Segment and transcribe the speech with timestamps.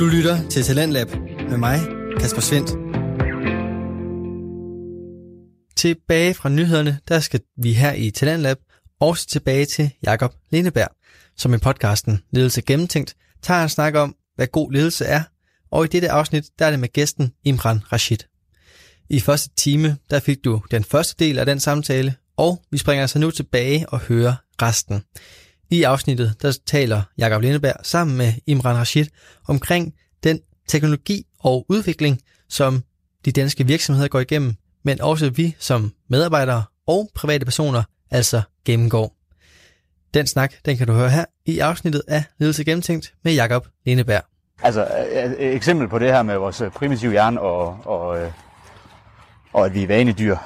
[0.00, 1.10] Du lytter til Talentlab
[1.50, 1.80] med mig,
[2.20, 2.70] Kasper Svendt.
[5.76, 8.56] Tilbage fra nyhederne, der skal vi her i Talentlab
[9.00, 10.88] også tilbage til Jakob Lindeberg,
[11.36, 15.22] som i podcasten Ledelse Gennemtænkt tager en snak om, hvad god ledelse er,
[15.70, 18.18] og i dette afsnit, der er det med gæsten Imran Rashid.
[19.10, 23.02] I første time, der fik du den første del af den samtale, og vi springer
[23.02, 25.02] altså nu tilbage og hører resten.
[25.70, 29.06] I afsnittet, der taler Jakob Lindeberg sammen med Imran Rashid
[29.48, 32.82] omkring den teknologi og udvikling, som
[33.24, 39.16] de danske virksomheder går igennem, men også vi som medarbejdere og private personer altså gennemgår.
[40.14, 44.22] Den snak, den kan du høre her i afsnittet af Ledelse Gennemtænkt med Jakob Lindeberg.
[44.62, 44.88] Altså,
[45.38, 48.32] et eksempel på det her med vores primitive hjerne og, og, øh,
[49.52, 50.36] og at vi er vanedyr.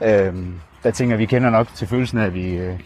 [0.00, 0.26] Ja.
[0.26, 2.80] Øhm, der tænker vi kender nok til følelsen af, at vi, øh,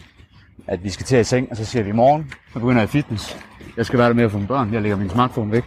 [0.67, 2.81] at vi skal til at i seng, og så siger vi i morgen, så begynder
[2.81, 3.37] jeg fitness.
[3.77, 5.63] Jeg skal være der mere for mine børn, jeg lægger min smartphone væk.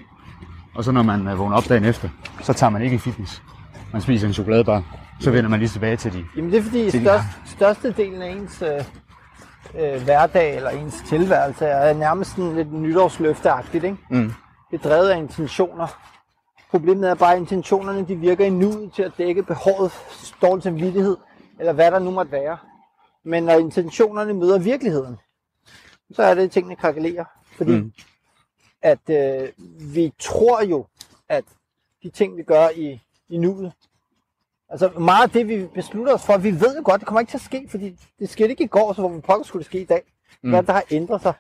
[0.75, 2.09] Og så når man øh, vågner op dagen efter,
[2.43, 3.43] så tager man ikke i fitness.
[3.93, 4.83] Man spiser en chokoladebar,
[5.21, 8.31] så vender man lige tilbage til de Jamen det er fordi størst, største delen af
[8.31, 8.85] ens øh,
[9.83, 13.97] øh, hverdag eller ens tilværelse er nærmest sådan lidt nytårsløfteagtigt, ikke?
[14.11, 14.33] Mm.
[14.71, 15.87] Det er drevet af intentioner.
[16.71, 19.93] Problemet er bare, at intentionerne de virker i nuet til at dække behovet,
[20.43, 21.17] dårlig samvittighed,
[21.61, 22.57] eller hvad der nu måtte være.
[23.25, 25.17] Men når intentionerne møder virkeligheden,
[26.11, 27.25] så er det, at tingene krakelerer.
[27.57, 27.93] Fordi mm.
[28.83, 29.49] at øh,
[29.95, 30.87] vi tror jo,
[31.29, 31.45] at
[32.03, 33.73] de ting, vi gør i, i nuet,
[34.69, 37.31] altså meget af det, vi beslutter os for, vi ved jo godt, det kommer ikke
[37.31, 39.67] til at ske, fordi det skete ikke i går, så hvor vi pokker skulle det
[39.67, 40.03] ske i dag.
[40.43, 40.51] Mm.
[40.51, 41.33] Hvad der har ændret sig?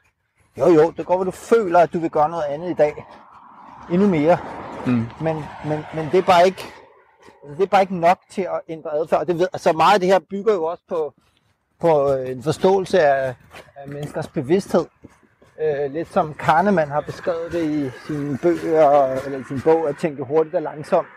[0.58, 3.04] Jo jo, det går, at du føler, at du vil gøre noget andet i dag.
[3.92, 4.38] Endnu mere.
[4.86, 5.06] Mm.
[5.20, 6.64] Men, men, men det er bare ikke
[7.56, 9.26] det er bare ikke nok til at ændre adfærd.
[9.26, 11.14] Det ved, altså meget af det her bygger jo også på,
[11.80, 13.34] på øh, en forståelse af,
[13.76, 14.86] af menneskers bevidsthed.
[15.62, 19.96] Øh, lidt som Kahneman har beskrevet det i sine bøger, eller i sin bog, at
[19.98, 21.08] tænke hurtigt og langsomt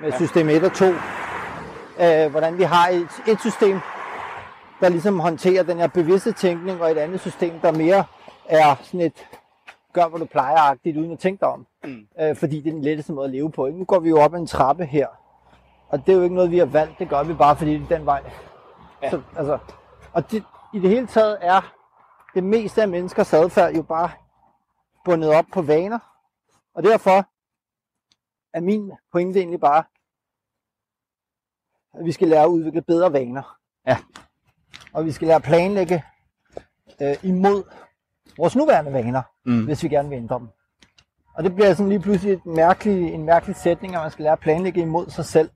[0.00, 0.84] med system 1 og 2.
[2.00, 3.80] Øh, hvordan vi har et, et system,
[4.80, 8.04] der ligesom håndterer den her bevidste tænkning, og et andet system, der mere
[8.48, 9.26] er sådan et
[9.92, 11.66] gør, hvad du plejer uden at tænke dig om.
[11.84, 12.06] Mm.
[12.20, 13.66] Øh, fordi det er den letteste måde at leve på.
[13.66, 13.78] Ikke?
[13.78, 15.06] Nu går vi jo op ad en trappe her,
[15.88, 16.98] og det er jo ikke noget, vi har valgt.
[16.98, 18.22] Det gør vi bare, fordi det er den vej.
[19.02, 19.10] Ja.
[19.10, 19.58] Så, altså,
[20.12, 20.44] og det,
[20.74, 21.74] i det hele taget er
[22.34, 24.10] det meste af menneskers adfærd jo bare
[25.04, 25.98] bundet op på vaner.
[26.74, 27.28] Og derfor
[28.52, 29.84] er min pointe egentlig bare,
[31.98, 33.58] at vi skal lære at udvikle bedre vaner.
[33.86, 33.98] Ja.
[34.92, 36.04] Og vi skal lære at planlægge
[37.02, 37.64] øh, imod
[38.36, 39.64] vores nuværende vaner, mm.
[39.64, 40.48] hvis vi gerne vil ændre dem.
[41.34, 44.32] Og det bliver sådan lige pludselig et mærkelig, en mærkelig sætning, at man skal lære
[44.32, 45.50] at planlægge imod sig selv.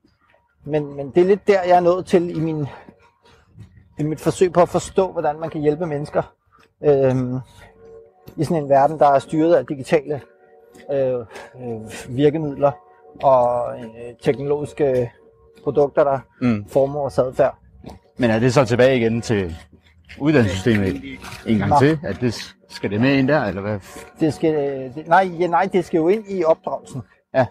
[0.63, 2.67] Men, men det er lidt der, jeg er nået til i, min,
[3.99, 6.33] i mit forsøg på at forstå, hvordan man kan hjælpe mennesker
[6.83, 7.15] øh,
[8.35, 10.21] i sådan en verden, der er styret af digitale
[10.91, 11.19] øh,
[11.61, 12.71] øh, virkemidler
[13.23, 15.11] og øh, teknologiske
[15.63, 16.65] produkter, der mm.
[16.69, 17.57] former vores adfærd.
[18.17, 19.55] Men er det så tilbage igen til
[20.19, 21.01] uddannelsessystemet
[21.45, 21.79] en gang Nå.
[21.79, 21.99] til?
[22.03, 23.79] At det, skal det med ind der, eller hvad?
[24.19, 24.53] Det skal,
[24.95, 27.01] det, nej, ja, nej, det skal jo ind i opdragelsen.
[27.33, 27.45] Ja.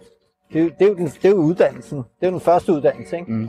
[0.53, 1.99] Det, er, det, er jo den, det er jo uddannelsen.
[1.99, 3.33] Det er jo den første uddannelse, ikke?
[3.33, 3.49] Mm.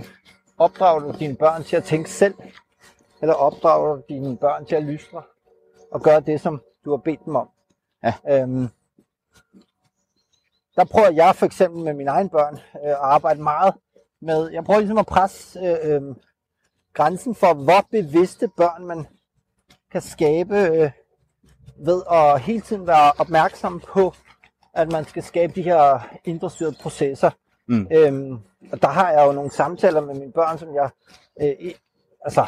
[0.57, 2.33] Opdrager du dine børn til at tænke selv,
[3.25, 5.21] eller opdrager du dine børn til at lystre
[5.91, 7.49] og gøre det, som du har bedt dem om?
[8.03, 8.13] Ja.
[8.29, 8.67] Øhm,
[10.75, 13.73] der prøver jeg for eksempel med mine egne børn øh, at arbejde meget
[14.21, 16.15] med, jeg prøver ligesom at presse øh, øh,
[16.93, 19.07] grænsen for, hvor bevidste børn man
[19.91, 20.91] kan skabe øh,
[21.77, 24.13] ved at hele tiden være opmærksom på,
[24.73, 27.31] at man skal skabe de her indrestyrede processer.
[27.67, 27.87] Mm.
[27.91, 28.39] Øhm,
[28.71, 30.89] og der har jeg jo nogle samtaler med mine børn, som jeg,
[31.41, 31.73] øh,
[32.21, 32.45] altså,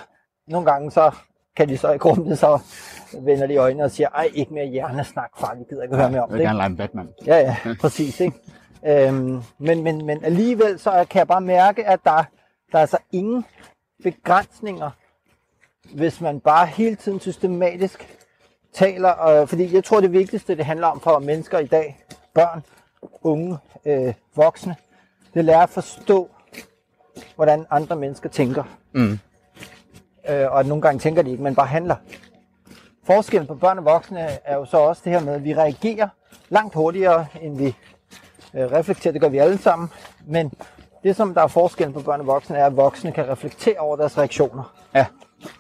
[0.48, 1.12] nogle gange så
[1.56, 2.60] kan de så i grunden så
[3.14, 6.22] vender de øjnene og siger, ej, ikke mere hjernesnak, far, vi gider ikke høre mere
[6.22, 6.34] om det.
[6.34, 7.10] Jeg vil gerne lege Batman.
[7.26, 8.38] Ja, ja, præcis, ikke?
[9.08, 12.24] øhm, men, men, men alligevel så kan jeg bare mærke, at der,
[12.72, 13.46] der er altså ingen
[14.04, 14.92] begrænsninger,
[15.96, 18.18] hvis man bare hele tiden systematisk
[18.74, 22.64] taler, øh, fordi jeg tror det vigtigste, det handler om for mennesker i dag, børn,
[23.22, 24.76] unge, øh, voksne,
[25.34, 26.30] det lærer at forstå,
[27.36, 28.64] hvordan andre mennesker tænker.
[28.92, 29.20] Mm.
[30.30, 31.96] Øh, og at nogle gange tænker de ikke, men bare handler.
[33.04, 36.08] Forskellen på børn og voksne er jo så også det her med, at vi reagerer
[36.50, 37.76] langt hurtigere, end vi
[38.54, 39.12] øh, reflekterer.
[39.12, 39.90] Det gør vi alle sammen.
[40.26, 40.54] Men
[41.04, 43.96] det, som der er forskellen på børn og voksne, er, at voksne kan reflektere over
[43.96, 44.74] deres reaktioner.
[44.96, 45.06] Ja.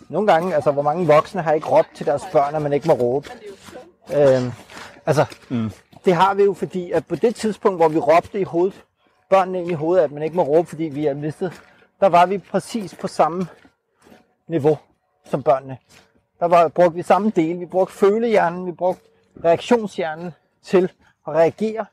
[0.10, 2.88] Nogle gange, altså hvor mange voksne har ikke råbt til deres børn, at man ikke
[2.88, 3.30] må råbe.
[4.16, 4.52] Øhm,
[5.06, 5.72] altså, mm.
[6.06, 8.84] det har vi jo, fordi at på det tidspunkt, hvor vi råbte i hovedet,
[9.30, 11.62] børnene ind i hovedet, at man ikke må råbe, fordi vi er mistet,
[12.00, 13.48] der var vi præcis på samme
[14.47, 14.77] niveau
[15.25, 15.77] som børnene.
[16.39, 17.59] Der var, brugte vi samme del.
[17.59, 19.03] Vi brugte følehjernen, vi brugte
[19.44, 20.31] reaktionshjernen
[20.63, 20.91] til
[21.27, 21.85] at reagere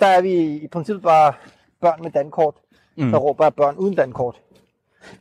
[0.00, 1.34] der er vi i princippet bare
[1.80, 2.54] børn med dankort,
[2.96, 3.10] mm.
[3.10, 4.40] der råber af børn uden dankort.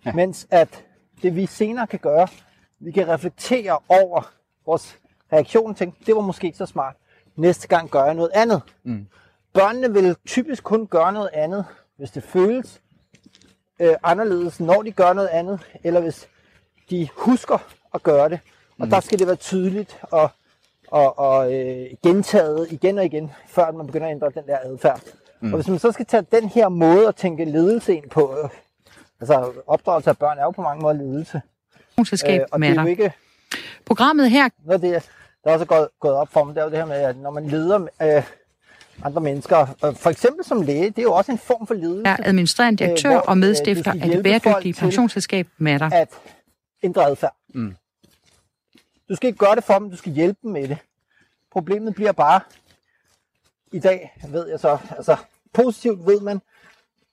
[0.06, 0.14] Ja.
[0.14, 0.86] Mens at
[1.22, 2.28] det vi senere kan gøre,
[2.80, 4.32] vi kan reflektere over
[4.66, 4.98] vores
[5.34, 6.96] reaktion og tænke, det var måske ikke så smart.
[7.36, 8.62] Næste gang gør jeg noget andet.
[8.84, 9.08] Mm.
[9.54, 11.66] Børnene vil typisk kun gøre noget andet,
[11.98, 12.82] hvis det føles
[13.82, 16.28] øh, anderledes, når de gør noget andet, eller hvis
[16.90, 17.58] de husker
[17.94, 18.40] at gøre det.
[18.80, 18.90] Og mm.
[18.90, 20.30] der skal det være tydeligt og,
[20.88, 25.02] og, og øh, gentaget igen og igen, før man begynder at ændre den der adfærd.
[25.40, 25.54] Mm.
[25.54, 28.50] Og hvis man så skal tage den her måde at tænke ledelse ind på, øh,
[29.22, 31.42] altså opdragelse af børn er jo på mange måder ledelse.
[32.42, 33.14] Øh, og det er jo ikke...
[33.86, 34.50] Programmet her...
[34.66, 35.10] Noget det,
[35.44, 37.18] der også er gået, gået op for mig, det er jo det her med, at
[37.18, 38.24] når man leder øh,
[39.04, 42.10] andre mennesker, øh, for eksempel som læge, det er jo også en form for ledelse.
[42.10, 45.90] Er administrerende direktør øh, hvor, og medstifter af det bæredygtige pensionsselskab Matter.
[45.94, 46.10] At
[46.84, 47.36] ændre adfærd.
[47.54, 47.76] Mm.
[49.10, 50.78] Du skal ikke gøre det for dem, du skal hjælpe dem med det.
[51.52, 52.40] Problemet bliver bare,
[53.72, 55.16] i dag ved jeg så, altså
[55.54, 56.42] positivt ved man,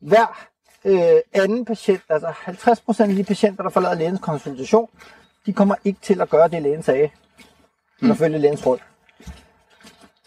[0.00, 0.49] hver
[0.85, 4.88] øh, anden patient, altså 50% af de patienter, der forlader lægens konsultation,
[5.46, 7.11] de kommer ikke til at gøre det, lægen sagde,
[8.00, 8.17] mm.
[8.17, 8.79] følge lægens råd.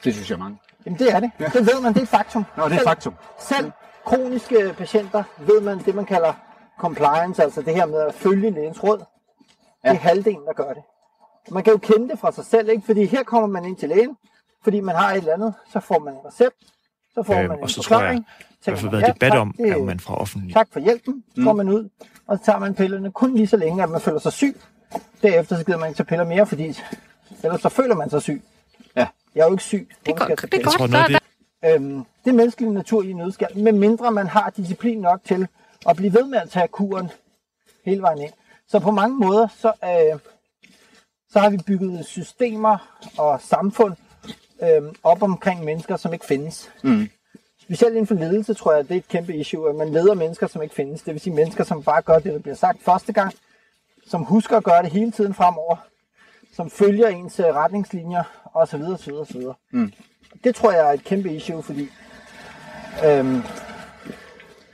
[0.03, 0.57] Det synes jeg er mange.
[0.85, 1.31] Jamen det er det.
[1.39, 1.45] Ja.
[1.45, 2.45] Det ved man, det er et faktum.
[2.57, 3.13] Nå, det er et faktum.
[3.39, 3.71] Selv
[4.05, 6.33] kroniske patienter ved man det, man kalder
[6.79, 8.99] compliance, altså det her med at følge lægens råd.
[9.83, 9.89] Ja.
[9.89, 10.83] Det er halvdelen, der gør det.
[11.51, 12.83] Man kan jo kende det fra sig selv, ikke?
[12.85, 14.17] fordi her kommer man ind til lægen,
[14.63, 16.55] fordi man har et eller andet, så får man en recept,
[17.13, 18.25] så får øh, man en og så forklaring.
[18.65, 20.53] Tror jeg, i hvert fald været ja, debat om, at man fra offentlig.
[20.53, 21.45] Tak for hjælpen, så mm.
[21.45, 21.89] går man ud,
[22.27, 24.55] og så tager man pillerne kun lige så længe, at man føler sig syg.
[25.21, 26.77] Derefter så gider man ikke tage piller mere, fordi
[27.43, 28.43] ellers så føler man sig syg.
[29.35, 29.39] Ja.
[29.39, 29.89] Jeg er jo ikke syg.
[30.05, 30.75] Det er godt, det er godt.
[30.75, 31.19] Tror, noget, det...
[31.65, 35.47] Øhm, det er menneskelig natur i nødskal, med mindre man har disciplin nok til
[35.87, 37.11] at blive ved med at tage kuren
[37.85, 38.31] hele vejen ind.
[38.67, 40.19] Så på mange måder, så, øh,
[41.29, 43.95] så har vi bygget systemer og samfund
[44.63, 46.71] øh, op omkring mennesker, som ikke findes.
[46.83, 47.09] Mm.
[47.61, 50.47] Specielt inden for ledelse, tror jeg, det er et kæmpe issue, at man leder mennesker,
[50.47, 51.01] som ikke findes.
[51.01, 53.33] Det vil sige mennesker, som bare gør det, der bliver sagt første gang,
[54.07, 55.75] som husker at gøre det hele tiden fremover,
[56.53, 57.39] som følger ens
[58.55, 59.11] øh, retningslinjer, osv.
[59.11, 59.41] osv., osv.
[59.71, 59.91] Mm.
[60.43, 61.89] Det tror jeg er et kæmpe issue, fordi
[63.05, 63.41] øhm,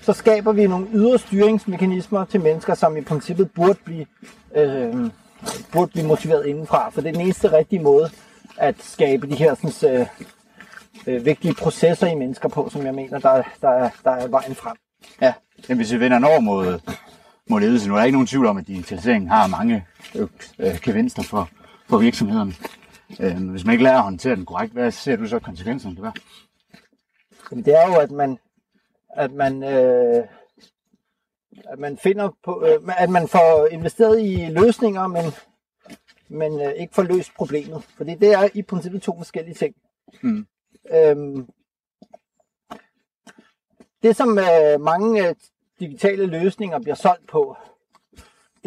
[0.01, 4.05] så skaber vi nogle ydre styringsmekanismer til mennesker, som i princippet burde blive,
[4.55, 5.11] øhm,
[5.71, 6.89] burde blive motiveret indenfra.
[6.89, 8.09] For det er den eneste rigtige måde
[8.57, 10.07] at skabe de her sådan, øh,
[11.07, 14.75] øh, vigtige processer i mennesker på, som jeg mener, der, der, der er vejen frem.
[15.21, 15.33] Ja,
[15.67, 16.79] men hvis vi vender over mod,
[17.49, 19.85] mod ledelse, nu er der ikke nogen tvivl om, at digitaliseringen har mange
[20.15, 20.27] øh,
[20.59, 21.49] øh, gevinster for,
[21.89, 22.53] for virksomhederne.
[23.19, 26.03] Øh, hvis man ikke lærer at håndtere den korrekt, hvad ser du så konsekvenserne det
[26.03, 26.13] være?
[27.51, 28.37] Jamen, det er jo, at man,
[29.09, 30.27] at man, øh,
[31.65, 35.25] at man finder på, øh, at man får investeret i løsninger, men,
[36.27, 37.83] men øh, ikke får løst problemet.
[37.83, 39.75] Fordi det er i princippet to forskellige ting.
[40.21, 40.47] Mm.
[40.91, 41.47] Øhm,
[44.03, 45.35] det som øh, mange øh,
[45.79, 47.57] digitale løsninger bliver solgt på,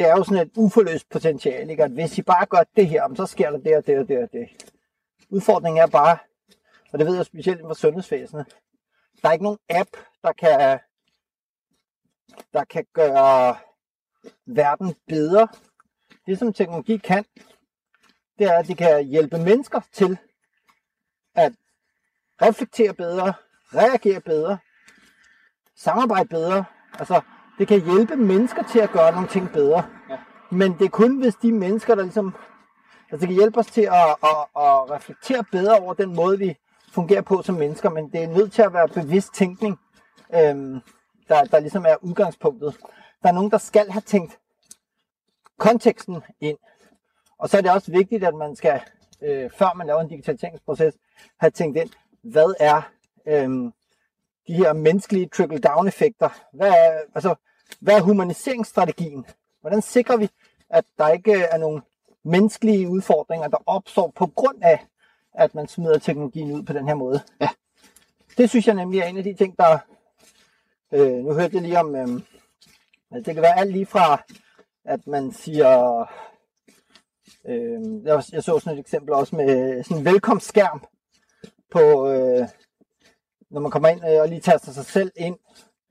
[0.01, 1.85] det er jo sådan et uforløst potentiale, ikke?
[1.85, 4.19] at hvis I bare gør det her, så sker der det og det og det
[4.23, 4.49] og det.
[5.31, 6.19] Udfordringen er bare,
[6.93, 8.57] og det ved jeg specielt inden for sundhedsvæsenet,
[9.23, 9.89] der er ikke nogen app,
[10.23, 10.79] der kan,
[12.53, 13.57] der kan gøre
[14.47, 15.49] verden bedre.
[16.27, 17.25] Det som teknologi kan,
[18.39, 20.19] det er, at det kan hjælpe mennesker til
[21.35, 21.53] at
[22.43, 23.35] reflektere bedre,
[23.75, 24.59] reagere bedre,
[25.77, 26.65] samarbejde bedre.
[26.99, 27.21] Altså,
[27.61, 29.85] det kan hjælpe mennesker til at gøre nogle ting bedre.
[30.11, 30.19] Ja.
[30.51, 32.35] Men det er kun, hvis de mennesker, der ligesom...
[33.11, 36.57] Altså, det kan hjælpe os til at, at, at reflektere bedre over den måde, vi
[36.93, 37.91] fungerer på som mennesker.
[37.91, 39.79] Men det er nødt til at være bevidst tænkning,
[40.35, 40.81] øhm,
[41.29, 42.77] der, der ligesom er udgangspunktet.
[43.23, 44.39] Der er nogen, der skal have tænkt
[45.59, 46.59] konteksten ind.
[47.39, 48.81] Og så er det også vigtigt, at man skal,
[49.23, 50.95] øh, før man laver en digitaliseringsproces,
[51.41, 51.91] have tænkt ind,
[52.23, 52.83] hvad er
[53.27, 53.73] øhm,
[54.49, 56.29] de her menneskelige trickle-down-effekter?
[56.53, 57.35] Hvad er, altså,
[57.81, 59.27] hvad er humaniseringsstrategien?
[59.61, 60.31] Hvordan sikrer vi,
[60.71, 61.83] at der ikke er nogen
[62.25, 64.87] menneskelige udfordringer, der opstår på grund af,
[65.35, 67.21] at man smider teknologien ud på den her måde?
[67.41, 67.49] Ja.
[68.39, 69.79] Det synes jeg nemlig er en af de ting, der...
[70.93, 71.95] Øh, nu hørte jeg lige om...
[71.95, 72.09] Øh,
[73.25, 74.23] det kan være alt lige fra,
[74.85, 76.01] at man siger...
[77.49, 80.85] Øh, jeg, jeg så sådan et eksempel også med sådan en velkomstskærm
[81.71, 82.09] på...
[82.09, 82.49] Øh,
[83.51, 85.37] når man kommer ind og lige taster sig selv ind,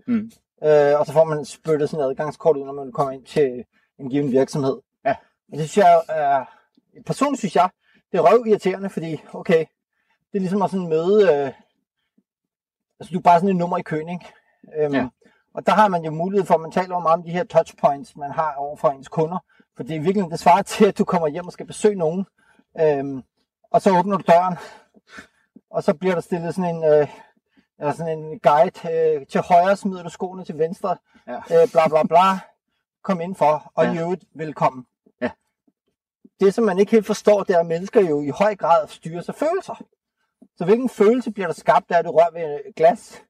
[0.07, 0.31] mm.
[0.63, 3.65] Øh, og så får man spyttet sådan en adgangskort ud, når man kommer ind til
[3.99, 4.77] en given virksomhed.
[5.05, 5.15] Ja.
[5.51, 6.45] Og det synes jeg er,
[7.05, 7.69] personligt synes jeg,
[8.11, 9.65] det er røv irriterende, fordi okay,
[10.31, 11.51] det er ligesom at sådan møde, øh,
[12.99, 14.25] altså du er bare sådan et nummer i køen, ikke?
[14.77, 15.07] Øhm, ja.
[15.53, 18.15] Og der har man jo mulighed for, at man taler meget om de her touchpoints,
[18.15, 19.37] man har over for ens kunder.
[19.75, 22.25] For det er virkelig, det svarer til, at du kommer hjem og skal besøge nogen,
[22.81, 23.23] øhm,
[23.71, 24.57] og så åbner du døren,
[25.69, 27.07] og så bliver der stillet sådan en, øh,
[27.79, 31.35] eller sådan en guide, øh, til højre smider du skoene til venstre, Ja.
[31.37, 32.39] øh, bla bla bla,
[33.03, 33.93] kom ind for, og Ja.
[33.93, 34.85] i øvrigt velkommen.
[35.21, 35.29] Ja.
[36.39, 39.21] Det, som man ikke helt forstår, det er, at mennesker jo i høj grad styrer
[39.21, 39.81] sig følelser.
[40.57, 43.21] Så hvilken følelse bliver der skabt, at du rører ved et glas,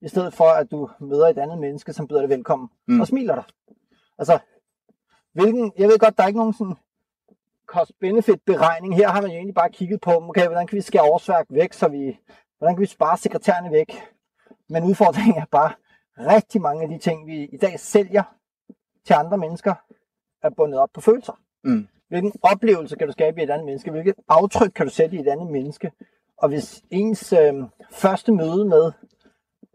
[0.00, 3.00] i stedet for at du møder et andet menneske, som byder dig velkommen, Mm.
[3.00, 3.44] og smiler dig?
[4.18, 4.38] Altså,
[5.32, 6.76] hvilken, jeg ved godt, der er ikke nogen sådan
[7.66, 8.96] cost-benefit beregning.
[8.96, 11.72] Her har man jo egentlig bare kigget på, okay, hvordan kan vi skære årsværk væk,
[11.72, 12.18] så vi,
[12.58, 13.92] hvordan kan vi spare sekretærerne væk.
[14.68, 15.72] Men udfordringen er bare,
[16.18, 18.22] rigtig mange af de ting, vi i dag sælger
[19.04, 19.74] til andre mennesker,
[20.42, 21.40] er bundet op på følelser.
[21.64, 21.88] Mm.
[22.08, 23.90] Hvilken oplevelse kan du skabe i et andet menneske?
[23.90, 25.92] Hvilket aftryk kan du sætte i et andet menneske?
[26.36, 27.54] Og hvis ens øh,
[27.90, 28.92] første møde med,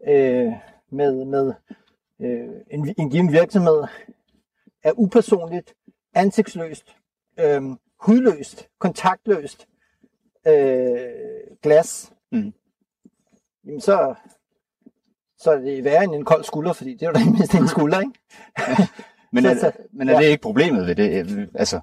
[0.07, 0.53] øh,
[0.89, 1.53] med, med
[2.19, 3.83] øh, en, en given virksomhed
[4.83, 5.75] er upersonligt,
[6.13, 6.95] ansigtsløst,
[7.39, 7.61] øh,
[7.99, 9.67] hudløst, kontaktløst,
[10.47, 11.09] øh,
[11.61, 12.53] glas, Mm.
[13.65, 14.15] Jamen så,
[15.37, 17.67] så er det værre end en kold skulder, fordi det er jo da mindst en
[17.67, 18.13] skulder, ikke?
[19.33, 20.19] Men Så- er, så- men er ja.
[20.19, 21.49] det ikke problemet ved det?
[21.55, 21.79] Altså,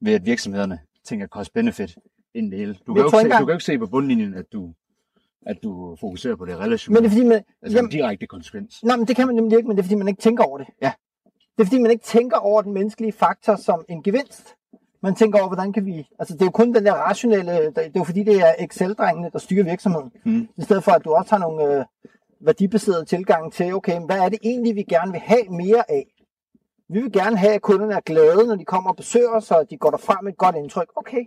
[0.00, 1.94] ved at virksomhederne tænker cost-benefit
[2.34, 2.74] ind det hele?
[2.86, 4.72] Du kan, jo ikke se, du kan jo ikke se på bundlinjen, at du,
[5.46, 7.02] at du fokuserer på det Men relationelle.
[7.08, 8.84] det er fordi, man, altså jamen, en direkte konsekvens.
[8.84, 10.58] nej, men det kan man nemlig ikke, men det er fordi, man ikke tænker over
[10.58, 10.66] det.
[10.82, 10.92] Ja.
[11.56, 14.54] Det er fordi, man ikke tænker over den menneskelige faktor som en gevinst.
[15.06, 16.08] Man tænker over, hvordan kan vi...
[16.18, 17.52] Altså, det er jo kun den der rationelle...
[17.52, 20.12] Det er jo fordi, det er Excel-drengene, der styrer virksomheden.
[20.24, 20.48] Mm.
[20.56, 21.84] I stedet for, at du også har nogle øh,
[22.40, 26.04] værdibaserede tilgang til, okay, hvad er det egentlig, vi gerne vil have mere af?
[26.88, 29.70] Vi vil gerne have, at kunderne er glade, når de kommer og besøger os, og
[29.70, 30.88] de går derfra med et godt indtryk.
[30.96, 31.24] Okay,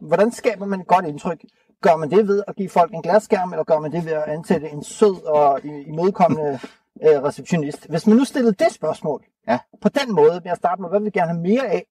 [0.00, 1.40] hvordan skaber man et godt indtryk?
[1.82, 4.24] Gør man det ved at give folk en glasskærm, eller gør man det ved at
[4.24, 6.58] ansætte en sød og imødekommende
[7.02, 7.88] øh, receptionist?
[7.90, 9.58] Hvis man nu stillede det spørgsmål, Ja.
[9.80, 11.86] på den måde, ved at starte med, hvad vil vi gerne have mere af,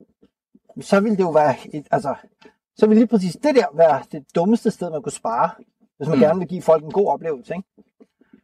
[0.81, 2.15] så ville det jo være, et, altså,
[2.75, 5.49] så ville lige præcis det der være det dummeste sted, man kunne spare,
[5.97, 6.21] hvis man Mm.
[6.23, 7.53] gerne vil give folk en god oplevelse.
[7.55, 7.67] Ikke?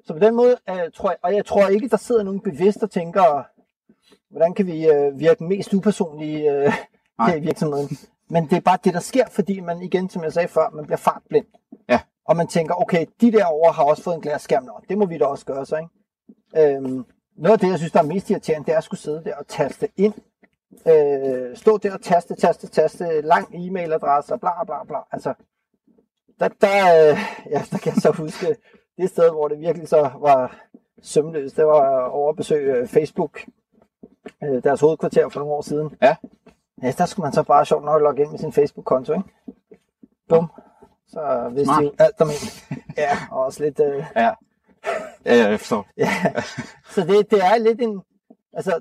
[0.06, 2.84] Så på den måde øh, tror jeg, og jeg tror ikke, der sidder nogen bevidst
[2.84, 3.44] og tænker,
[4.30, 6.74] hvordan kan vi øh, virke mest upersonlige øh,
[7.20, 7.30] Nej.
[7.30, 7.98] her i virksomheden.
[8.30, 10.86] Men det er bare det, der sker, fordi man igen, som jeg sagde før, man
[10.86, 11.46] bliver fartblind.
[11.90, 12.00] Ja.
[12.26, 15.18] Og man tænker, okay, de derovre har også fået en glasskærm, Nå, det må vi
[15.18, 16.76] da også gøre så, ikke?
[16.76, 17.06] Øhm,
[17.38, 19.36] noget af det, jeg synes, der er mest irriterende, det er at skulle sidde der
[19.36, 20.14] og taste ind.
[20.88, 24.98] Øh, stå der og taste, taste, taste, lang e-mailadresse og bla bla bla.
[25.12, 25.34] Altså,
[26.40, 27.18] der, der, øh,
[27.50, 28.56] ja, der kan jeg så huske
[28.98, 30.58] det sted, hvor det virkelig så var
[31.02, 31.58] sømløst.
[31.58, 33.46] Det var over at besøge øh, Facebook,
[34.44, 35.98] øh, deres hovedkvarter for nogle år siden.
[36.02, 36.16] Ja.
[36.84, 39.26] Ja, der skulle man så bare sjovt nok logge ind med sin Facebook-konto, ikke?
[40.30, 40.52] Bum.
[41.08, 42.78] Så vidste de alt om en.
[42.98, 43.80] Ja, og også lidt...
[43.80, 44.32] Øh, Ja.
[45.26, 45.88] Ja, jeg forstår.
[45.98, 46.34] Ja,
[46.90, 48.02] så det, det er lidt en,
[48.54, 48.80] altså,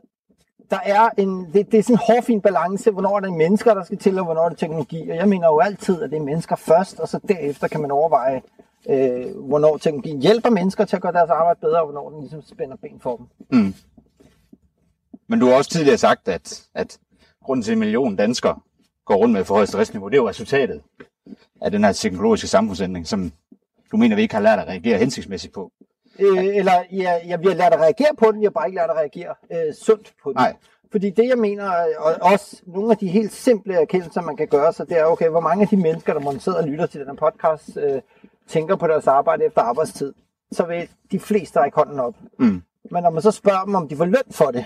[0.73, 3.85] der er en, det, det er sådan en hårfin balance, hvornår er det mennesker, der
[3.85, 5.11] skal til, og hvornår er det teknologi.
[5.11, 7.91] Og jeg mener jo altid, at det er mennesker først, og så derefter kan man
[7.91, 8.43] overveje,
[8.91, 12.43] øh, hvornår teknologien hjælper mennesker til at gøre deres arbejde bedre, og hvornår den ligesom
[12.43, 13.27] spænder ben for dem.
[13.51, 13.75] Mm.
[15.29, 16.99] Men du har også tidligere sagt, at, at
[17.45, 18.61] grunden til, en million danskere
[19.05, 20.83] går rundt med forhøjet stressniveau, det er jo resultatet
[21.61, 23.33] af den her teknologiske samfundsændring, som
[23.93, 25.73] du mener, vi ikke har lært at reagere hensigtsmæssigt på.
[26.19, 28.97] Øh, eller ja, vi har lært at reagere på vi har bare ikke lært at
[28.97, 30.37] reagere øh, sundt på det.
[30.37, 30.57] Nej.
[30.93, 34.73] Fordi det, jeg mener, og også nogle af de helt simple erkendelser, man kan gøre
[34.73, 37.01] sig, det er, okay, hvor mange af de mennesker, der må sidde og lytter til
[37.01, 38.01] den her podcast, øh,
[38.49, 40.15] tænker på deres arbejde efter arbejdstid,
[40.53, 42.15] så vil de fleste række hånden op.
[42.39, 42.63] Mm.
[42.91, 44.65] Men når man så spørger dem, om de får løn for det,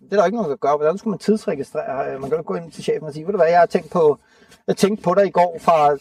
[0.00, 0.76] det er der ikke nogen, der gør.
[0.76, 2.12] Hvordan skulle man tidsregistrere?
[2.14, 3.66] Øh, Man kan jo gå ind til chefen og sige, ved du hvad, jeg har
[3.66, 4.18] tænkt på,
[4.66, 5.96] jeg tænkte på dig i går fra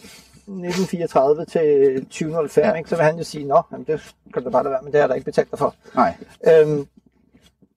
[0.48, 2.74] 1934 til 2005, Ja.
[2.74, 2.90] ikke?
[2.90, 4.92] så vil han jo sige, nå, jamen, det kan du da bare lade være, men
[4.94, 5.76] det har der ikke betalt dig for.
[5.96, 6.14] Nej.
[6.48, 6.88] Øhm,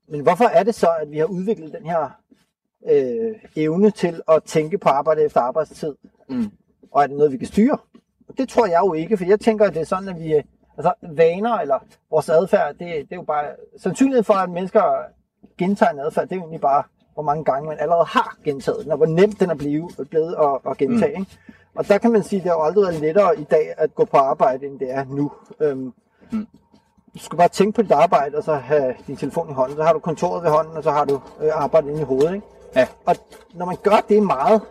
[0.09, 2.09] men hvorfor er det så, at vi har udviklet den her
[2.91, 5.95] øh, evne til at tænke på arbejde efter arbejdstid?
[6.29, 6.51] Mm.
[6.93, 7.79] Og er det noget, vi kan styre?
[8.39, 10.35] Det tror jeg jo ikke, for jeg tænker, at det er sådan, at vi...
[10.35, 10.43] øh,
[10.77, 11.79] Altså vaner eller
[12.11, 13.45] vores adfærd, det, det er jo bare...
[13.79, 14.83] Sandsynligheden for, at mennesker
[15.59, 16.83] gentager en adfærd, det er jo egentlig bare,
[17.15, 20.35] hvor mange gange man allerede har gentaget den, og hvor nemt den er blevet, blevet
[20.43, 21.15] at, at gentage.
[21.17, 21.21] Mm.
[21.21, 21.37] Ikke?
[21.79, 23.95] Og der kan man sige, at det har jo aldrig været lettere i dag at
[23.95, 25.33] gå på arbejde, end det er nu.
[25.61, 25.93] Øhm,
[26.31, 26.47] Mm.
[27.15, 29.77] Du skal bare tænke på dit arbejde, og så have din telefon i hånden.
[29.77, 32.35] Så har du kontoret ved hånden, og så har du øh, arbejdet inde i hovedet.
[32.35, 32.47] Ikke?
[32.77, 32.87] Ja.
[33.07, 33.17] Og
[33.55, 34.63] når man gør det meget,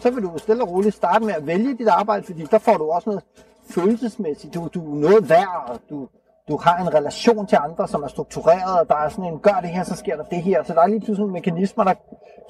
[0.00, 2.76] så vil du stille og roligt starte med at vælge dit arbejde, fordi der får
[2.76, 3.24] du også noget
[3.70, 4.54] følelsesmæssigt.
[4.54, 6.08] Du, du er noget værd, og du,
[6.48, 9.58] du har en relation til andre, som er struktureret, og der er sådan en, gør
[9.62, 10.62] det her, så sker der det her.
[10.62, 11.94] Så der er lige pludselig nogle mekanismer, der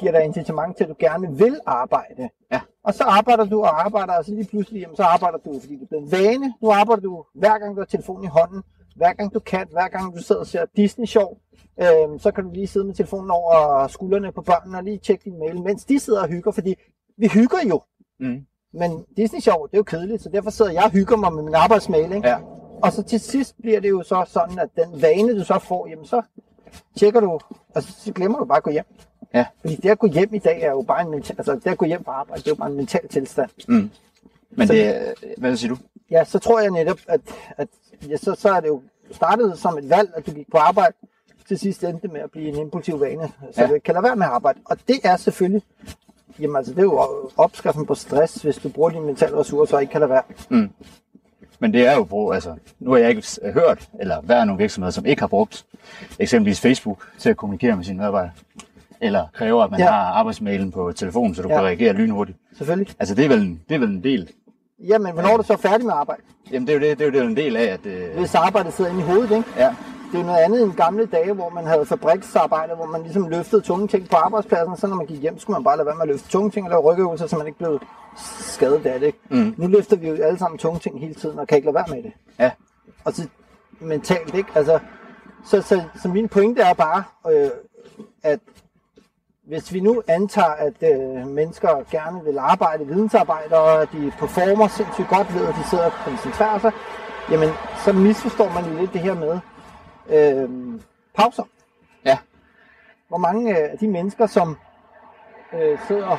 [0.00, 2.28] giver dig incitament til, at du gerne vil arbejde.
[2.52, 2.60] Ja.
[2.88, 5.74] Og så arbejder du og arbejder, og så lige pludselig, jamen, så arbejder du, fordi
[5.74, 6.54] det er blevet vane.
[6.62, 8.62] Nu arbejder du hver gang, du har telefonen i hånden,
[8.96, 11.36] hver gang du kan, hver gang du sidder og ser Disney-show,
[11.82, 15.24] øhm, så kan du lige sidde med telefonen over skuldrene på børnene og lige tjekke
[15.24, 16.74] din mail, mens de sidder og hygger, fordi
[17.18, 17.80] vi hygger jo.
[18.20, 18.40] Mm.
[18.72, 21.54] Men Disney-show, det er jo kedeligt, så derfor sidder jeg og hygger mig med min
[21.54, 22.28] arbejdsmail, ikke?
[22.28, 22.38] Ja.
[22.82, 25.86] Og så til sidst bliver det jo så sådan, at den vane, du så får,
[25.86, 26.22] jamen så
[26.96, 27.38] tjekker du,
[27.74, 28.84] og så glemmer du bare at gå hjem.
[29.34, 29.46] Ja.
[29.60, 31.78] Fordi det at gå hjem i dag er jo bare en mental, altså det at
[31.78, 33.50] gå hjem på arbejde, det er jo bare en mental tilstand.
[33.68, 33.90] Mm.
[34.50, 35.80] Men Så- det, hvad siger du?
[36.10, 37.20] Ja, så tror jeg netop, at,
[37.56, 37.68] at
[38.08, 38.82] ja, så, så er det jo
[39.12, 40.92] startet som et valg, at du gik på arbejde,
[41.48, 43.66] til sidst endte med at blive en impulsiv vane, så Ja.
[43.68, 44.58] du ikke kan lade være med at arbejde.
[44.64, 45.62] Og det er selvfølgelig,
[46.40, 49.82] jamen altså det er jo opskriften på stress, hvis du bruger dine mentale ressourcer og
[49.82, 50.22] ikke kan lade være.
[51.60, 54.90] Men det er jo brug, altså, nu har jeg ikke hørt, eller været nogle virksomheder,
[54.90, 55.66] som ikke har brugt
[56.18, 58.32] eksempelvis Facebook til at kommunikere med sine medarbejdere.
[59.00, 59.86] Eller kræver, at man Ja.
[59.86, 59.90] ja.
[59.92, 61.54] har arbejdsmailen på telefonen, så du Ja.
[61.54, 61.60] ja.
[61.60, 62.38] kan reagere lynhurtigt.
[62.58, 62.94] Selvfølgelig.
[62.98, 64.30] Altså, det er vel en, det er vel en del.
[64.88, 66.22] Jamen, hvornår er du så færdig med arbejde?
[66.52, 67.86] Jamen, det er jo, det, det er jo det, en del af, at...
[67.86, 69.44] Øh, Hvis arbejdet sidder inde i hovedet, ikke?
[69.56, 69.74] ja,
[70.12, 73.60] Det er noget andet end gamle dage, hvor man havde fabriksarbejde, hvor man ligesom løftede
[73.62, 76.02] tunge ting på arbejdspladsen, så når man gik hjem, skulle man bare lade være med
[76.02, 77.80] at løfte tunge ting og lave rygøvelser, så man ikke blev
[78.40, 79.06] skadet af det.
[79.06, 79.18] Ikke?
[79.30, 79.54] Mm.
[79.56, 81.84] Nu løfter vi jo alle sammen tunge ting hele tiden, og kan ikke lade være
[81.88, 82.12] med det.
[82.38, 82.50] ja,
[83.04, 83.26] Og så
[83.80, 84.48] mentalt, ikke?
[84.54, 84.78] Altså,
[85.44, 87.50] så, så, så min pointe er bare, øh,
[88.22, 88.40] at
[89.48, 94.68] hvis vi nu antager, at øh, mennesker gerne vil arbejde vidensarbejde, og at de performer
[94.68, 96.72] sindssygt godt ved, at de sidder og koncentrerer sig,
[97.30, 97.48] jamen,
[97.84, 99.38] så misforstår man jo lidt det her med
[100.10, 100.48] øh,
[101.16, 101.42] pauser.
[102.04, 102.18] ja,
[103.08, 104.56] Hvor mange øh, af de mennesker, som
[105.52, 106.18] øh, sidder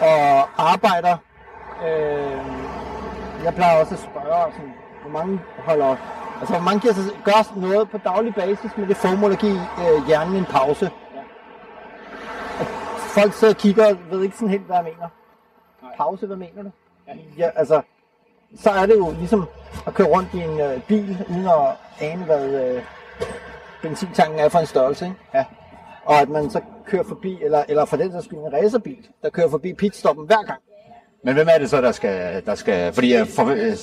[0.00, 1.16] og arbejder,
[1.86, 2.46] øh,
[3.44, 5.96] jeg plejer også at spørge, sådan, hvor mange holder,
[6.40, 9.60] altså hvor mange giver sig, gør noget på daglig basis med det formål at give
[9.78, 10.90] øh, hjernen en pause.
[13.18, 15.08] Folk sidder og kigger og ved ikke sådan helt, hvad jeg mener.
[15.96, 16.70] Pause, hvad mener du?
[17.38, 17.82] Ja, altså,
[18.56, 19.46] så er det jo ligesom
[19.86, 22.82] at køre rundt i en øh, bil, uden at ane, hvad øh,
[23.82, 25.04] benzintanken er for en størrelse.
[25.04, 25.16] Ikke?
[25.34, 25.44] Ja.
[26.04, 29.30] Og at man så kører forbi, eller, eller for den sags skyld en racerbil, der
[29.30, 30.60] kører forbi pitstoppen hver gang.
[31.24, 32.46] Men hvem er det så, der skal...
[32.46, 33.76] Der skal fordi jeg for, øh,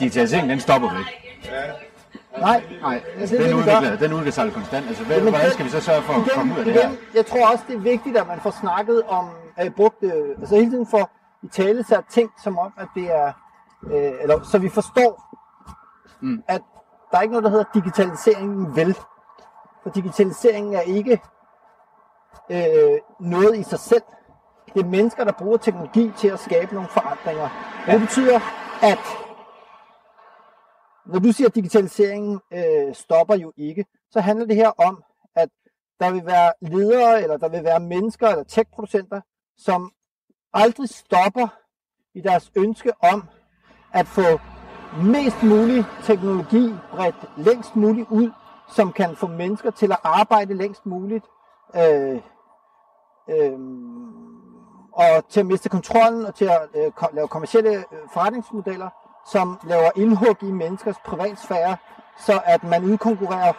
[0.00, 1.85] digitaliseringen, den stopper vel ikke?
[2.40, 3.56] Nej, Nej, det den, det, gør.
[3.56, 4.86] udvikler, den udvikler sig konstant.
[4.86, 6.74] Altså, hvad, Jamen, hvordan den- skal vi så sørge for at komme ud af det
[6.74, 6.96] igen, her?
[7.14, 10.54] Jeg tror også, det er vigtigt, at man får snakket om, at brugt, øh, altså
[10.54, 11.10] hele tiden får
[11.42, 13.32] i tale sat ting som om, at det er,
[13.92, 15.22] øh, eller så vi forstår,
[16.20, 16.42] Mm.
[16.48, 16.60] at
[17.10, 18.96] der er ikke noget, der hedder digitaliseringen vel.
[19.82, 21.20] For digitaliseringen er ikke
[22.50, 24.02] øh, noget i sig selv.
[24.74, 27.48] Det er mennesker, der bruger teknologi til at skabe nogle forandringer.
[27.86, 27.92] Ja.
[27.92, 28.40] Det betyder,
[28.82, 28.98] at
[31.06, 35.02] når du siger, at digitaliseringen øh, stopper jo ikke, så handler det her om,
[35.34, 35.48] at
[36.00, 39.20] der vil være ledere, eller der vil være mennesker, eller tech-producenter,
[39.56, 39.92] som
[40.54, 41.48] aldrig stopper
[42.14, 43.24] i deres ønske om
[43.92, 44.40] at få
[45.02, 48.30] mest mulig teknologi bredt længst muligt ud,
[48.74, 51.24] som kan få mennesker til at arbejde længst muligt,
[51.76, 52.20] øh,
[53.30, 53.58] øh,
[54.92, 59.90] og til at miste kontrollen, og til at øh, lave kommersielle øh, forretningsmodeller, som laver
[59.96, 61.76] indhug i menneskers privatsfære,
[62.18, 63.52] så at man udkonkurrerer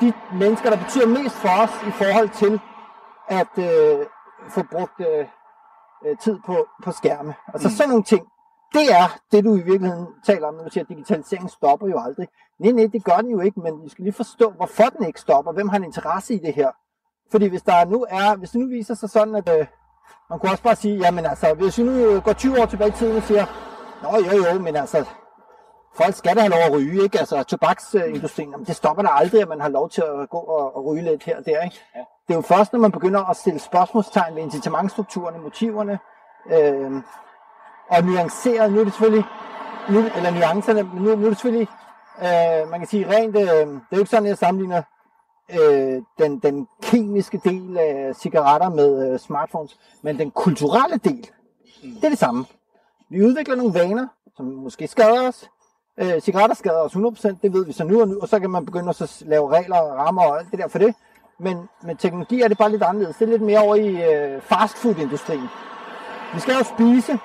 [0.00, 2.60] de mennesker, der betyder mest for os i forhold til
[3.28, 4.06] at øh,
[4.48, 5.26] få brugt øh,
[6.06, 7.34] øh, tid på, på skærme.
[7.54, 7.72] Altså mm.
[7.72, 8.26] sådan nogle ting.
[8.74, 11.98] Det er det, du i virkeligheden taler om, når du siger, at digitaliseringen stopper jo
[12.06, 12.28] aldrig.
[12.58, 15.20] Nej, nej, det gør den jo ikke, men vi skal lige forstå, hvorfor den ikke
[15.20, 15.52] stopper.
[15.52, 16.70] Hvem har en interesse i det her?
[17.30, 19.66] Fordi hvis der nu er, hvis det nu viser sig sådan, at øh,
[20.30, 22.92] man kunne også bare sige, jamen altså, hvis vi nu går 20 år tilbage i
[22.92, 23.46] tiden og siger,
[24.02, 25.04] Nå jo jo, men altså,
[25.94, 27.18] folk skal da have lov at ryge, ikke?
[27.18, 30.76] Altså tobaksindustrien, jamen, det stopper der aldrig, at man har lov til at gå og,
[30.76, 31.80] og ryge lidt her og der, ikke?
[31.94, 32.00] Ja.
[32.00, 35.98] Det er jo først, når man begynder at stille spørgsmålstegn ved incitamentstrukturerne, motiverne,
[36.50, 37.02] øh,
[37.88, 39.24] og nuancere, nu er det selvfølgelig,
[39.90, 41.68] nu, eller nuancerne, men nu, nu er det selvfølgelig,
[42.18, 44.82] øh, man kan sige rent, øh, det er jo ikke sådan, jeg sammenligner
[45.60, 51.30] øh, den, den kemiske del af cigaretter med øh, smartphones, men den kulturelle del,
[51.82, 52.44] det er det samme.
[53.10, 55.50] Vi udvikler nogle vaner, som måske skader os.
[55.98, 58.50] Øh, cigaretter skader os 100%, det ved vi så nu og nu, og så kan
[58.50, 60.94] man begynde at så lave regler og rammer og alt det der for det.
[61.38, 63.16] Men med teknologi er det bare lidt anderledes.
[63.16, 65.48] Det er lidt mere over i øh, fastfood-industrien.
[66.34, 67.18] Vi skal jo spise,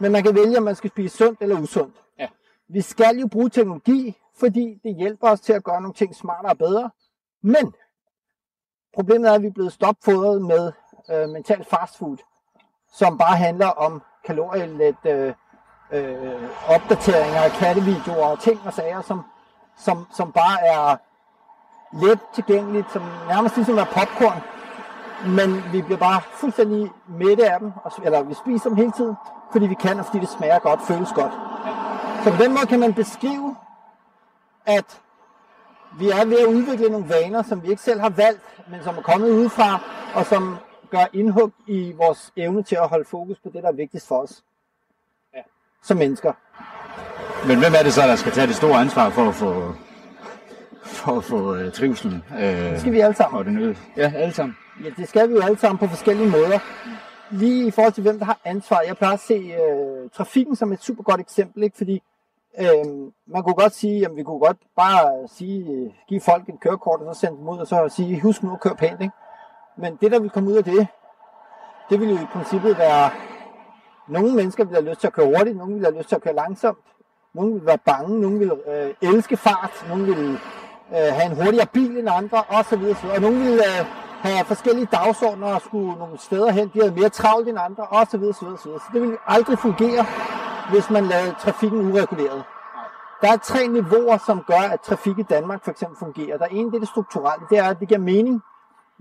[0.00, 1.96] men man kan vælge, om man skal spise sundt eller usundt.
[2.18, 2.28] Ja.
[2.68, 6.52] Vi skal jo bruge teknologi, fordi det hjælper os til at gøre nogle ting smartere
[6.52, 6.90] og bedre.
[7.42, 7.74] Men
[8.94, 10.72] problemet er, at vi er blevet stopfodret med
[11.10, 12.16] øh, mental fastfood,
[12.92, 15.32] som bare handler om kalorielet øh,
[15.92, 19.22] øh, opdateringer af kattevideoer og ting og sager, som,
[19.78, 20.96] som, som bare er
[21.92, 24.42] let tilgængeligt, som nærmest ligesom er popcorn.
[25.26, 29.14] Men vi bliver bare fuldstændig mætte af dem, og- eller vi spiser dem hele tiden,
[29.52, 31.32] fordi vi kan, og fordi det smager godt, føles godt.
[32.24, 33.56] Så på den måde kan man beskrive,
[34.66, 35.00] at
[35.98, 38.98] vi er ved at udvikle nogle vaner, som vi ikke selv har valgt, men som
[38.98, 39.78] er kommet udefra,
[40.14, 40.56] og som
[40.92, 44.22] gør indhug i vores evne til at holde fokus på det, der er vigtigst for
[44.22, 44.44] os.
[45.34, 45.40] Ja.
[45.82, 46.32] Som mennesker.
[47.48, 49.74] Men hvem er det så, der skal tage det store ansvar for at få,
[50.82, 52.22] for at få uh, trivselen?
[52.30, 53.38] Uh, det skal vi alle sammen.
[53.38, 54.56] Og den ja, alle sammen.
[54.84, 56.58] Ja, det skal vi jo alle sammen på forskellige måder.
[57.30, 58.80] Lige i forhold til, hvem der har ansvar.
[58.80, 61.76] Jeg plejer at se uh, trafikken som et super godt eksempel, ikke?
[61.76, 62.02] fordi
[62.58, 67.00] uh, man kunne godt sige, at vi kunne godt bare sige, give folk et kørekort,
[67.00, 69.00] og så sende dem ud, og så sige, husk nu at køre pænt.
[69.00, 69.14] Ikke?
[69.76, 70.86] Men det, der vil komme ud af det,
[71.90, 73.10] det vil jo i princippet være,
[74.08, 76.22] nogle mennesker vil have lyst til at køre hurtigt, nogle vil have lyst til at
[76.22, 76.84] køre langsomt,
[77.34, 80.38] nogle vil være bange, nogle vil øh, elske fart, nogle vil
[80.90, 82.82] øh, have en hurtigere bil end andre, osv.
[82.90, 83.06] osv.
[83.14, 83.86] Og nogle vil øh,
[84.22, 88.22] have forskellige dagsordner og skulle nogle steder hen, de havde mere travlt end andre, osv.
[88.22, 88.46] osv.
[88.46, 88.72] osv.
[88.84, 90.06] Så det vil aldrig fungere,
[90.70, 92.42] hvis man lader trafikken ureguleret.
[93.22, 96.38] Der er tre niveauer, som gør, at trafik i Danmark for eksempel fungerer.
[96.38, 98.42] Der er en, det er det strukturelle, det er, at det giver mening.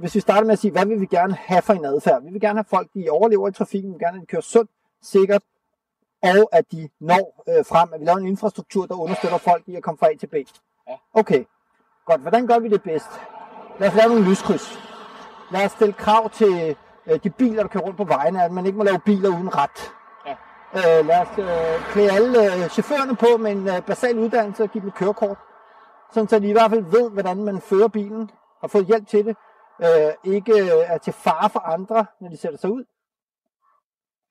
[0.01, 2.23] Hvis vi starter med at sige, hvad vil vi gerne have for en adfærd?
[2.23, 4.31] Vi vil gerne have folk, de overlever i trafikken, vi vil gerne have, at de
[4.31, 5.41] kører sundt, sikkert,
[6.23, 9.75] og at de når øh, frem, at vi laver en infrastruktur, der understøtter folk i
[9.75, 10.35] at komme fra A til B.
[11.13, 11.43] Okay,
[12.05, 12.21] godt.
[12.21, 13.09] Hvordan gør vi det bedst?
[13.79, 14.79] Lad os lave nogle lyskryds.
[15.51, 16.75] Lad os stille krav til
[17.07, 19.55] øh, de biler, der kører rundt på vejene, at man ikke må lave biler uden
[19.57, 19.91] ret.
[20.27, 20.35] Ja.
[20.73, 24.69] Øh, lad os øh, klæde alle øh, chaufførerne på med en øh, basal uddannelse og
[24.69, 25.37] give dem et kørekort.
[26.13, 29.25] Sådan så de i hvert fald ved, hvordan man fører bilen, har fået hjælp til
[29.25, 29.37] det,
[29.83, 32.83] øh, ikke øh, er til fare for andre, når de sætter sig ud.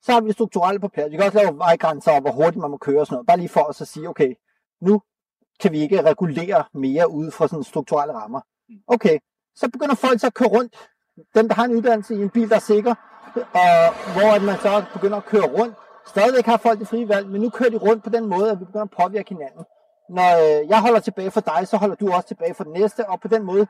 [0.01, 1.11] Så har vi det strukturelle på plads.
[1.11, 3.27] Vi kan også lave vejgrænser og hvor hurtigt man må køre og sådan noget.
[3.27, 4.33] Bare lige for at så sige, okay,
[4.81, 5.01] nu
[5.59, 8.41] kan vi ikke regulere mere ud fra sådan strukturelle rammer.
[8.87, 9.19] Okay,
[9.55, 10.89] så begynder folk så at køre rundt.
[11.35, 12.95] Dem, der har en uddannelse i en bil, der er sikker,
[13.35, 13.73] og
[14.13, 15.75] hvor at man så begynder at køre rundt.
[16.07, 18.59] Stadigvæk har folk det frie valg, men nu kører de rundt på den måde, at
[18.59, 19.65] vi begynder at påvirke hinanden.
[20.09, 23.09] Når øh, jeg holder tilbage for dig, så holder du også tilbage for den næste,
[23.09, 23.67] og på den måde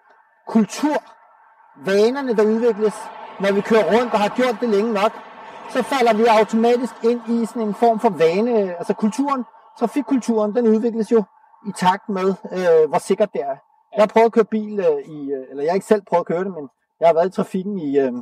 [0.47, 1.03] kultur,
[1.75, 2.95] vanerne, der udvikles,
[3.39, 5.11] når vi kører rundt og har gjort det længe nok,
[5.69, 9.45] så falder vi automatisk ind i sådan en form for vane, altså kulturen,
[9.79, 11.23] trafikkulturen, den udvikles jo
[11.67, 13.55] i takt med, øh, hvor sikkert det er.
[13.95, 16.21] Jeg har prøvet at køre bil øh, i, øh, eller jeg har ikke selv prøvet
[16.21, 18.13] at køre det, men jeg har været i trafikken i, øh,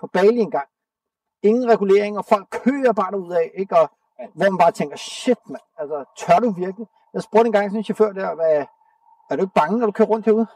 [0.00, 0.68] på Bali en gang.
[1.42, 3.76] Ingen regulering, og folk kører bare ud af, ikke?
[3.76, 3.90] Og,
[4.34, 6.86] hvor man bare tænker, shit mand, altså tør du virkelig?
[7.14, 8.66] Jeg spurgte en gang sådan en chauffør der, hvad,
[9.30, 10.46] er du ikke bange, når du kører rundt herude?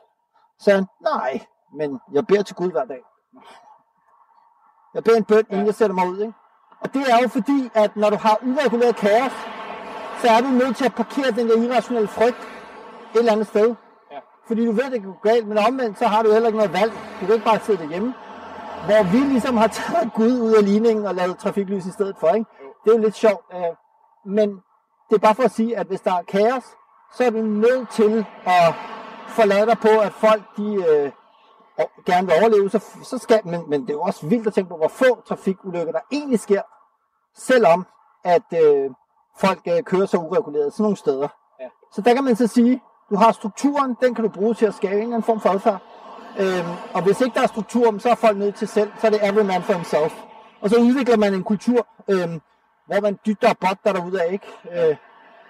[0.59, 1.41] Så sagde han, nej,
[1.73, 3.03] men jeg beder til Gud hver dag.
[4.95, 6.19] Jeg beder en bøn, inden jeg sætter mig ud.
[6.19, 6.35] Ikke?
[6.81, 9.33] Og det er jo fordi, at når du har ureguleret kaos,
[10.23, 12.43] så er du nødt til at parkere den der irrationelle frygt
[13.15, 13.75] et eller andet sted.
[14.11, 14.19] Ja.
[14.47, 16.73] Fordi du ved, det kan gå galt, men omvendt, så har du heller ikke noget
[16.73, 16.93] valg.
[17.21, 18.15] Du kan ikke bare sidde derhjemme.
[18.87, 22.29] Hvor vi ligesom har taget Gud ud af ligningen og lavet trafiklys i stedet for.
[22.29, 22.51] Ikke?
[22.85, 23.45] Det er jo lidt sjovt.
[23.55, 23.75] Øh,
[24.25, 24.49] men
[25.09, 26.65] det er bare for at sige, at hvis der er kaos,
[27.15, 28.75] så er du nødt til at
[29.29, 31.13] forlade dig på, at folk de, øh,
[32.07, 34.69] gerne vil overleve, så, så skal, men, men det er jo også vildt at tænke
[34.69, 36.63] på, hvor få trafikulykker der egentlig sker,
[37.37, 37.87] selvom
[38.25, 38.91] at øh,
[39.39, 41.29] folk øh, kører så ureguleret sådan nogle steder.
[41.61, 41.69] Ja.
[41.93, 44.75] Så der kan man så sige, du har strukturen, den kan du bruge til at
[44.75, 45.81] skabe en eller anden form for adfærd.
[46.39, 49.11] Øhm, og hvis ikke der er struktur, så er folk nødt til selv, så er
[49.11, 50.15] det every man for himself.
[50.61, 52.41] Og så udvikler man en kultur, øhm,
[52.87, 54.47] hvor man dytter og botter derude af, ikke?
[54.73, 54.97] Øh,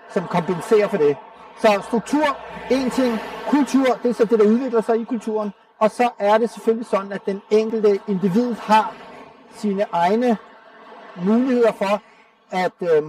[0.08, 1.16] som kompenserer for det.
[1.58, 2.36] Så struktur,
[2.70, 5.52] en ting, kultur, det er så det, der udvikler sig i kulturen.
[5.80, 8.94] Og så er det selvfølgelig sådan, at den enkelte individ har
[9.50, 10.38] sine egne
[11.26, 12.02] muligheder for
[12.50, 13.02] at øh,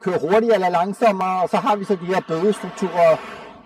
[0.00, 3.16] køre hurtigere eller langsommere, og så har vi så de her bødestrukturer,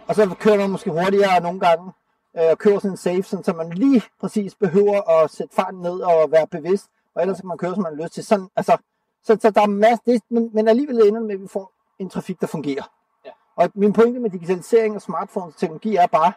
[0.07, 1.93] og så kører man måske hurtigere nogle gange,
[2.39, 5.81] øh, og kører sådan en safe, sådan, så man lige præcis behøver at sætte farten
[5.81, 8.25] ned og være bevidst, og ellers kan man køre, som man har lyst til.
[8.25, 8.77] Sådan, altså,
[9.25, 12.11] så, så der er masser, det, men, men alligevel ender med, at vi får en
[12.11, 12.91] trafik, der fungerer.
[13.25, 13.31] Ja.
[13.57, 16.33] Og min pointe med digitalisering og smartphones og teknologi er bare,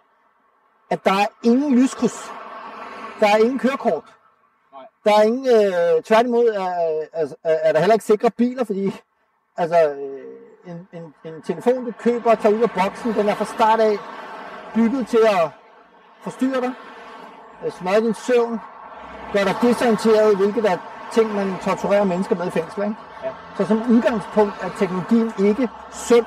[0.93, 2.32] at der er ingen lyskryds.
[3.19, 4.03] Der er ingen kørekort.
[4.73, 4.86] Nej.
[5.06, 6.69] Der er ingen, øh, tværtimod er,
[7.13, 8.93] er, er der heller ikke sikre biler, fordi
[9.58, 13.36] altså, øh, en, en, en telefon, du køber og tager ud af boksen, den er
[13.36, 13.97] fra start af
[14.75, 15.49] bygget til at
[16.21, 16.73] forstyrre dig,
[17.65, 18.60] øh, smadre din søvn,
[19.34, 20.77] gør dig desorienteret, hvilket er
[21.13, 22.84] ting, man torturerer mennesker med i fængsel.
[22.84, 22.95] Ikke?
[23.23, 23.29] Ja.
[23.58, 26.25] Så som udgangspunkt er teknologien ikke sund.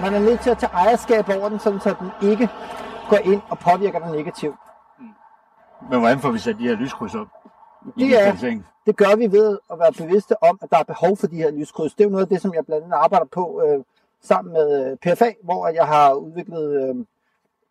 [0.00, 2.48] Man er nødt til at tage ejerskab over den, sådan så den ikke
[3.12, 4.56] går ind og påvirker dig negativt.
[5.90, 7.26] Men hvordan får vi sat de her lyskryds op?
[7.98, 11.26] Det, er, det gør vi ved at være bevidste om, at der er behov for
[11.26, 11.94] de her lyskryds.
[11.94, 13.84] Det er jo noget af det, som jeg blandt andet arbejder på øh,
[14.22, 16.94] sammen med øh, PFA, hvor jeg har udviklet øh,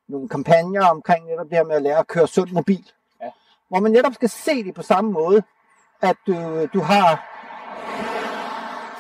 [0.08, 2.86] nogle kampagner omkring netop det her med at lære at køre sund mobil.
[3.22, 3.30] Ja.
[3.70, 5.44] Hvor man netop skal se det på samme måde,
[6.02, 6.36] at du,
[6.74, 7.08] du har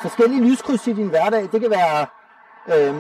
[0.02, 1.42] forskellige lyskryds i din hverdag.
[1.52, 2.06] Det kan være
[2.68, 2.96] øh,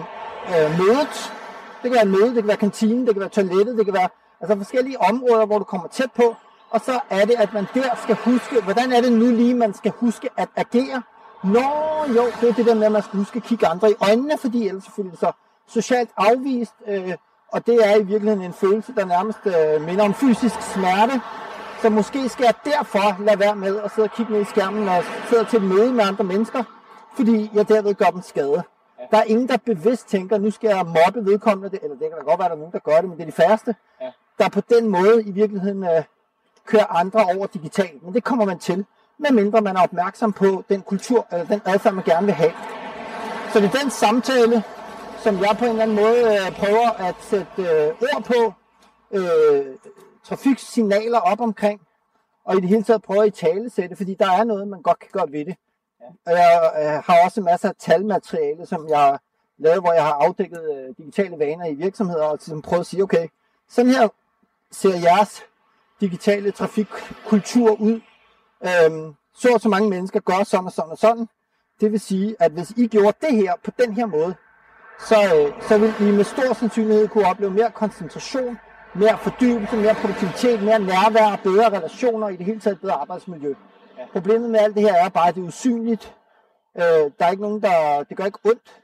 [0.55, 1.40] øh, mødet,
[1.83, 4.09] det kan være møde, det kan være kantinen, det kan være toilettet, det kan være
[4.41, 6.35] altså forskellige områder, hvor du kommer tæt på.
[6.69, 9.73] Og så er det, at man der skal huske, hvordan er det nu lige, man
[9.73, 11.01] skal huske at agere,
[11.43, 11.63] Nå,
[12.15, 14.37] jo, det er det der med, at man skal huske at kigge andre i øjnene,
[14.37, 15.31] fordi ellers selvfølgelig så
[15.67, 17.13] socialt afvist, øh,
[17.51, 21.21] og det er i virkeligheden en følelse, der nærmest øh, minder om fysisk smerte.
[21.81, 24.83] Så måske skal jeg derfor lade være med at sidde og kigge ned i skærmen,
[24.83, 26.63] når jeg sidder til et møde med andre mennesker,
[27.15, 28.63] fordi jeg derved gør dem skade.
[29.11, 32.23] Der er ingen, der bevidst tænker, nu skal jeg mobbe vedkommende, eller det kan da
[32.23, 34.11] godt være, at der er nogen, der gør det, men det er de færreste, ja.
[34.39, 36.03] der på den måde i virkeligheden øh,
[36.65, 38.03] kører andre over digitalt.
[38.03, 38.85] Men det kommer man til,
[39.17, 42.51] medmindre man er opmærksom på den kultur, eller den adfærd, man gerne vil have.
[43.53, 44.63] Så det er den samtale,
[45.17, 48.53] som jeg på en eller anden måde øh, prøver at sætte øh, ord på,
[49.11, 49.65] øh,
[50.23, 51.81] trafiksignaler op omkring,
[52.45, 54.81] og i det hele taget prøver at i tale sætte, fordi der er noget, man
[54.81, 55.55] godt kan gøre ved det.
[56.25, 59.21] Og jeg øh, har også masser af talmateriale, som jeg har
[59.57, 63.03] lavet, hvor jeg har afdækket øh, digitale vaner i virksomheder, og som prøvet at sige,
[63.03, 63.27] okay,
[63.69, 64.07] sådan her
[64.71, 65.43] ser jeres
[66.01, 68.01] digitale trafikkultur ud.
[68.65, 71.27] Øhm, så og så mange mennesker gør sådan og sådan og sådan.
[71.81, 74.35] Det vil sige, at hvis I gjorde det her på den her måde,
[74.99, 78.57] så, øh, så vil I med stor sandsynlighed kunne opleve mere koncentration,
[78.93, 83.53] mere fordybelse, mere produktivitet, mere nærvær, bedre relationer, og i det hele taget bedre arbejdsmiljø.
[84.13, 86.15] Problemet med alt det her er bare, at det er usynligt.
[86.77, 88.03] Øh, der er ikke nogen, der...
[88.03, 88.81] Det gør ikke ondt.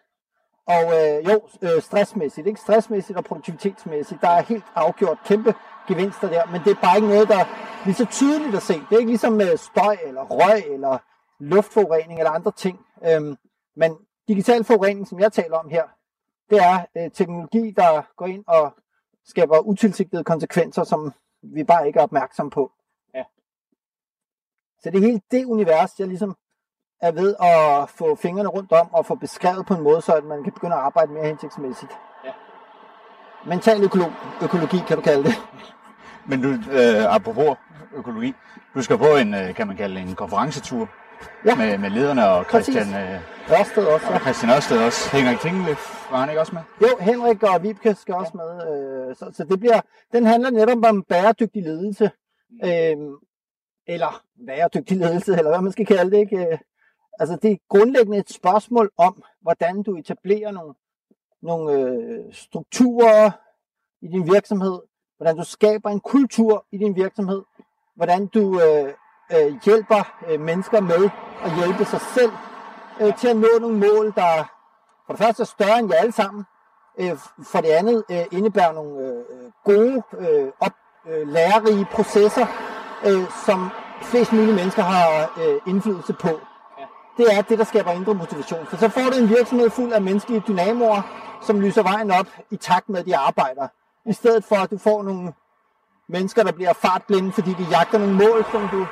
[0.65, 2.59] Og øh, jo, øh, stressmæssigt, ikke?
[2.59, 5.53] Stressmæssigt og produktivitetsmæssigt, der er helt afgjort kæmpe
[5.87, 7.45] gevinster der, men det er bare ikke noget, der er
[7.85, 8.73] lige så tydeligt at se.
[8.73, 10.97] Det er ikke ligesom med støj eller røg eller
[11.39, 12.79] luftforurening eller andre ting.
[13.05, 13.37] Øhm,
[13.75, 15.83] men digital forurening, som jeg taler om her,
[16.49, 18.73] det er øh, teknologi, der går ind og
[19.25, 22.71] skaber utilsigtede konsekvenser, som vi bare ikke er opmærksom på.
[23.13, 23.23] Ja.
[24.81, 26.35] Så det er hele det univers, jeg ligesom
[27.01, 30.23] er ved at få fingrene rundt om og få beskrevet på en måde, så at
[30.23, 31.91] man kan begynde at arbejde mere hensigtsmæssigt.
[32.25, 32.31] Ja.
[33.45, 34.11] Mental økologi,
[34.43, 35.33] økologi kan du kalde det.
[36.29, 37.57] Men du, øh, apropos
[37.95, 38.33] økologi,
[38.75, 40.89] du skal på en, øh, kan man kalde en konferencetur
[41.45, 41.55] ja.
[41.55, 44.07] med, med lederne og Christian øh, Ørsted også.
[44.09, 44.15] Ja.
[44.15, 45.17] Og Christian Ørsted også.
[45.17, 46.61] Henrik Tingeløf, var han ikke også med?
[46.81, 48.19] Jo, Henrik og Vibke skal ja.
[48.19, 48.49] også med.
[48.69, 49.81] Øh, så, så det bliver,
[50.13, 52.11] den handler netop om bæredygtig ledelse.
[52.65, 52.97] Øh,
[53.87, 56.17] eller bæredygtig ledelse, eller hvad man skal kalde det.
[56.17, 56.37] Ikke?
[56.37, 56.57] Øh,
[57.19, 60.73] altså det er grundlæggende et spørgsmål om, hvordan du etablerer nogle,
[61.41, 63.31] nogle øh, strukturer
[64.01, 64.79] i din virksomhed,
[65.17, 67.41] hvordan du skaber en kultur i din virksomhed,
[67.95, 68.93] hvordan du øh,
[69.31, 71.09] øh, hjælper øh, mennesker med
[71.43, 72.31] at hjælpe sig selv
[73.01, 74.53] øh, til at nå nogle mål, der
[75.05, 76.43] for det første er større end jer alle sammen,
[76.99, 80.73] øh, for det andet øh, indebærer nogle øh, gode, øh, op,
[81.07, 82.45] øh, lærerige processer,
[83.05, 83.69] øh, som
[84.01, 86.39] flest mulige mennesker har øh, indflydelse på.
[87.17, 88.65] Det er det, der skaber indre motivation.
[88.65, 91.01] For så får du en virksomhed fuld af menneskelige dynamoer,
[91.41, 93.67] som lyser vejen op i takt med, at de arbejder.
[94.05, 95.33] I stedet for, at du får nogle
[96.09, 98.85] mennesker, der bliver fartblinde, fordi de jagter nogle mål, som du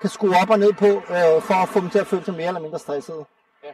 [0.00, 2.34] kan skrue op og ned på, øh, for at få dem til at føle sig
[2.34, 3.24] mere eller mindre stressede.
[3.64, 3.68] Ja.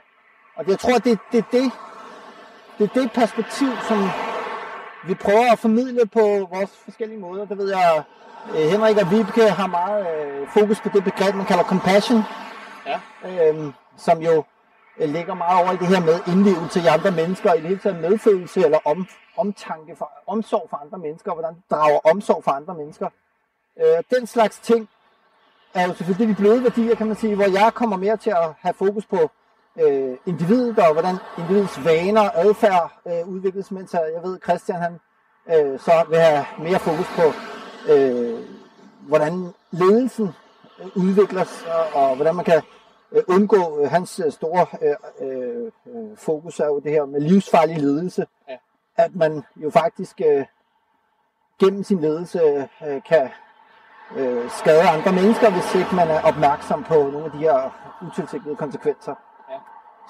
[0.57, 1.73] Og jeg tror, det, det, det,
[2.79, 4.09] det er det perspektiv, som
[5.07, 7.45] vi prøver at formidle på vores forskellige måder.
[7.47, 8.03] Det ved jeg,
[8.55, 12.23] Henrik og Vibke har meget øh, fokus på det begreb, man kalder compassion.
[12.87, 12.99] Ja.
[13.53, 14.45] Øh, som jo
[14.99, 17.69] øh, ligger meget over i det her med indlevelse i andre mennesker, og i det
[17.69, 19.07] hele taget medfølelse eller om,
[19.37, 23.09] omtanke for, omsorg for andre mennesker, og hvordan du drager omsorg for andre mennesker.
[23.81, 24.89] Øh, den slags ting
[25.75, 28.49] er jo selvfølgelig de bløde værdier, kan man sige, hvor jeg kommer mere til at
[28.61, 29.31] have fokus på
[29.81, 35.01] øh, individet, og hvordan individets vaner og adfærd øh, udvikles, mens jeg ved, Christian han
[35.49, 37.23] øh, så vil have mere fokus på,
[37.89, 38.41] øh,
[39.01, 40.29] hvordan ledelsen
[40.97, 42.63] udvikles, og, og hvordan man kan
[43.13, 47.79] øh, undgå øh, hans øh, store øh, øh, fokus er jo det her med livsfarlig
[47.79, 48.27] ledelse.
[48.49, 48.57] Ja.
[48.97, 50.45] At man jo faktisk øh,
[51.61, 53.31] gennem sin ledelse øh, kan
[54.17, 57.71] øh, skade andre mennesker, hvis ikke man er opmærksom på nogle af de her
[58.07, 59.15] utilsigtede konsekvenser.
[59.51, 59.59] Ja.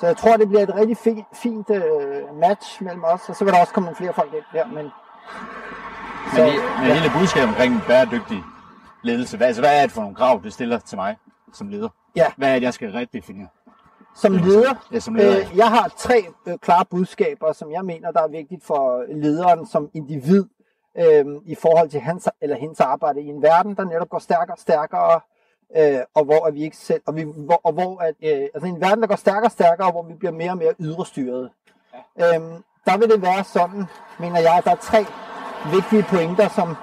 [0.00, 3.44] Så jeg tror, det bliver et rigtig fint, fint øh, match mellem os, og så
[3.44, 4.66] vil der også komme nogle flere folk ind der.
[4.66, 4.90] Men,
[6.34, 6.94] så, men, men ja.
[6.94, 8.42] hele budskabet omkring bæredygtig
[9.02, 11.16] ledelse, hvad, altså, hvad er det for nogle krav, det stiller til mig
[11.52, 11.88] som leder?
[12.16, 12.26] Ja.
[12.36, 13.48] Hvad er det, jeg skal redefinere?
[14.14, 18.10] Som leder, ja, som leder øh, jeg har tre øh, klare budskaber, som jeg mener,
[18.10, 20.44] der er vigtigt for lederen som individ
[20.98, 24.54] øh, i forhold til hans eller hendes arbejde i en verden, der netop går stærkere
[24.54, 25.20] og stærkere,
[25.76, 28.66] øh, og hvor at vi ikke selv, og, vi, hvor, og hvor at, øh, altså
[28.66, 31.50] en verden, der går stærkere og stærkere, og hvor vi bliver mere og mere ydrestyret.
[32.18, 32.36] Ja.
[32.36, 32.40] Øh,
[32.86, 33.84] der vil det være sådan,
[34.18, 35.04] mener jeg, at der er tre
[35.72, 36.76] vigtige pointer, som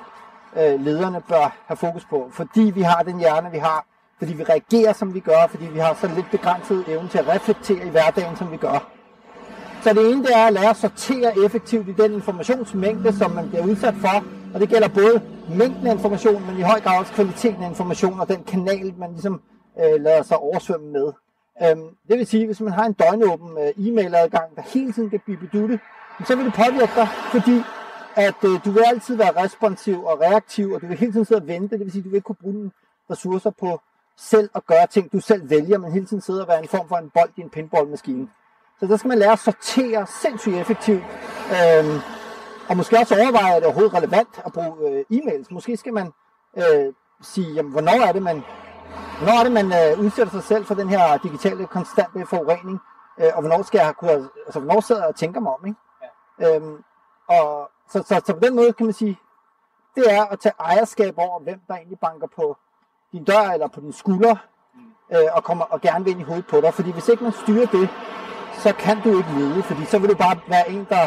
[0.58, 3.86] øh, lederne bør have fokus på, fordi vi har den hjerne, vi har,
[4.18, 7.28] fordi vi reagerer, som vi gør, fordi vi har så lidt begrænset evne til at
[7.28, 8.90] reflektere i hverdagen, som vi gør.
[9.82, 13.50] Så det ene det er at lære at sortere effektivt i den informationsmængde, som man
[13.50, 14.24] bliver udsat for.
[14.54, 18.20] Og det gælder både mængden af information, men i høj grad også kvaliteten af information
[18.20, 19.42] og den kanal, man ligesom
[19.80, 21.14] øh, lader sig oversvømme med.
[21.64, 25.20] Øhm, det vil sige, hvis man har en døgnåben øh, e-mailadgang, der hele tiden kan
[25.26, 25.80] blive
[26.26, 27.64] så vil det påvirke dig, fordi
[28.16, 31.42] at øh, du vil altid være responsiv og reaktiv, og du vil hele tiden sidde
[31.42, 31.78] og vente.
[31.78, 32.72] Det vil sige, at du vil ikke kunne bruge dine
[33.12, 33.82] ressourcer på
[34.18, 36.88] selv at gøre ting, du selv vælger, men hele tiden sidde og være en form
[36.88, 38.28] for en bold i en pinballmaskine.
[38.80, 41.04] Så der skal man lære at sortere sindssygt effektivt.
[41.52, 42.00] Øhm,
[42.70, 45.48] og måske også overveje, at det er overhovedet relevant at bruge øh, e-mails.
[45.52, 46.14] Måske skal man
[46.58, 48.44] øh, sige, jamen, hvornår er det, man,
[49.18, 52.80] hvornår er det, man øh, udsætter sig selv for den her digitale konstante forurening,
[53.20, 55.80] øh, og hvornår skal jeg kunne, altså, hvornår sidder jeg og tænker mig om, ikke?
[56.40, 56.56] Ja.
[56.56, 56.84] Øhm,
[57.28, 59.20] og så, så, så på den måde kan man sige,
[59.96, 62.58] det er at tage ejerskab over, hvem der egentlig banker på
[63.12, 64.36] din dør eller på din skulder,
[65.14, 66.74] øh, og, kommer, og gerne vil ind i hovedet på dig.
[66.74, 67.90] Fordi hvis ikke man styrer det,
[68.54, 71.04] så kan du ikke lede, fordi så vil du bare være en, der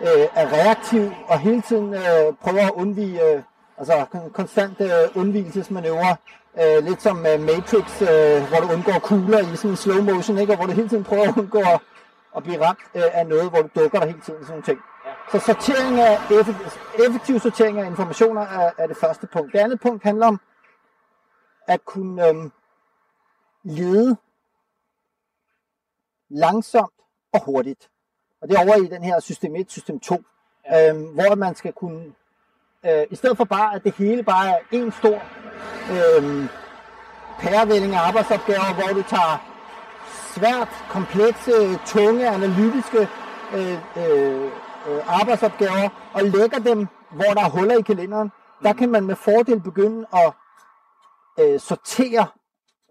[0.00, 3.42] øh, er reaktiv og hele tiden øh, prøver at undvige, øh,
[3.78, 6.16] altså konstant øh, undvigelsesmanøvre,
[6.62, 10.38] øh, lidt som øh, Matrix, øh, hvor du undgår kugler i sådan en slow motion,
[10.38, 10.52] ikke?
[10.52, 11.80] og hvor du hele tiden prøver at undgå at,
[12.36, 14.78] at blive ramt øh, af noget, hvor du dukker dig hele tiden, sådan nogle ting.
[15.32, 16.18] Så sortering af,
[17.06, 19.52] effektiv sortering af informationer er, er det første punkt.
[19.52, 20.40] Det andet punkt handler om
[21.66, 22.52] at kunne øhm,
[23.62, 24.16] lede
[26.30, 26.94] langsomt
[27.32, 27.90] og hurtigt.
[28.42, 30.24] Og det er over i den her system 1, system 2,
[30.70, 30.90] ja.
[30.90, 32.14] øhm, hvor man skal kunne,
[32.86, 35.22] øh, i stedet for bare, at det hele bare er en stor
[35.90, 36.48] øhm,
[37.38, 39.54] pærevælling af arbejdsopgaver, hvor du tager
[40.34, 43.08] svært, komplekse, tunge, analytiske
[43.54, 44.50] øh, øh,
[44.88, 48.32] øh, arbejdsopgaver og lægger dem, hvor der er huller i kalenderen.
[48.62, 50.32] Der kan man med fordel begynde at
[51.40, 52.26] øh, sortere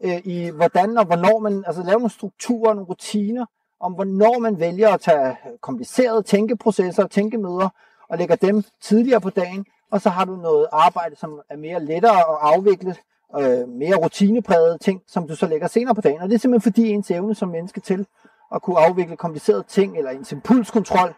[0.04, 3.46] øh, i hvordan og hvornår man, altså lave nogle strukturer, nogle rutiner,
[3.80, 7.70] om hvornår man vælger at tage komplicerede tænkeprocesser og tænkemøder
[8.10, 11.86] og lægger dem tidligere på dagen, og så har du noget arbejde, som er mere
[11.86, 12.96] lettere at afvikle,
[13.40, 16.22] øh, mere rutinepræget ting, som du så lægger senere på dagen.
[16.22, 18.08] Og det er simpelthen fordi ens evne som menneske til
[18.56, 21.14] at kunne afvikle komplicerede ting, eller ens impulskontrol,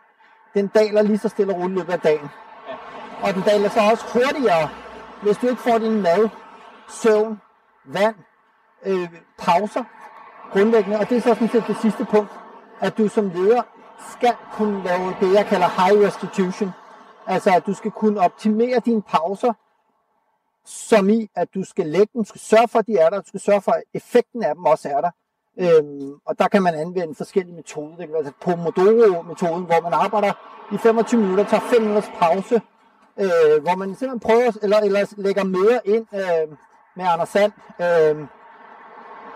[0.56, 2.30] den daler lige så stille og roligt løbet af dagen.
[3.22, 4.70] Og den daler så også hurtigere,
[5.24, 6.30] hvis du ikke får din mad,
[6.89, 7.41] søvn,
[7.86, 8.15] vand,
[8.86, 9.84] øh, pauser
[10.52, 11.00] grundlæggende.
[11.00, 12.32] Og det er så sådan set det sidste punkt,
[12.82, 13.62] at du som leder
[14.12, 16.72] skal kunne lave det, jeg kalder high restitution.
[17.28, 19.54] Altså, at du skal kunne optimere dine pauser,
[20.65, 23.22] som i, at du skal lægge dem, du skal sørge for, at de er der,
[23.22, 25.12] du skal sørge for, at effekten af dem også er der.
[25.60, 27.96] Øhm, og der kan man anvende forskellige metoder.
[27.96, 30.32] Det kan være Pomodoro-metoden, hvor man arbejder
[30.74, 32.62] i 25 minutter, tager 5 minutters pause,
[33.20, 36.58] øh, hvor man simpelthen prøver, eller, eller lægger mere ind øh,
[36.96, 38.15] med Anders Sand, øh,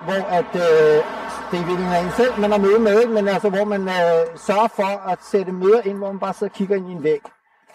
[0.06, 1.04] hvor at, øh,
[1.52, 4.68] det er virkelig en selv, man har møde med, men altså, hvor man øh, sørger
[4.68, 7.22] for at sætte møder ind, hvor man bare sidder og kigger ind i en væg.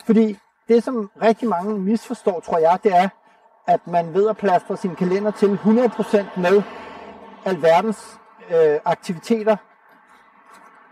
[0.06, 3.08] Fordi det, som rigtig mange misforstår, tror jeg, det er,
[3.66, 6.62] at man ved at plastre sin kalender til 100% med
[7.44, 8.18] alverdens
[8.50, 9.56] øh, aktiviteter,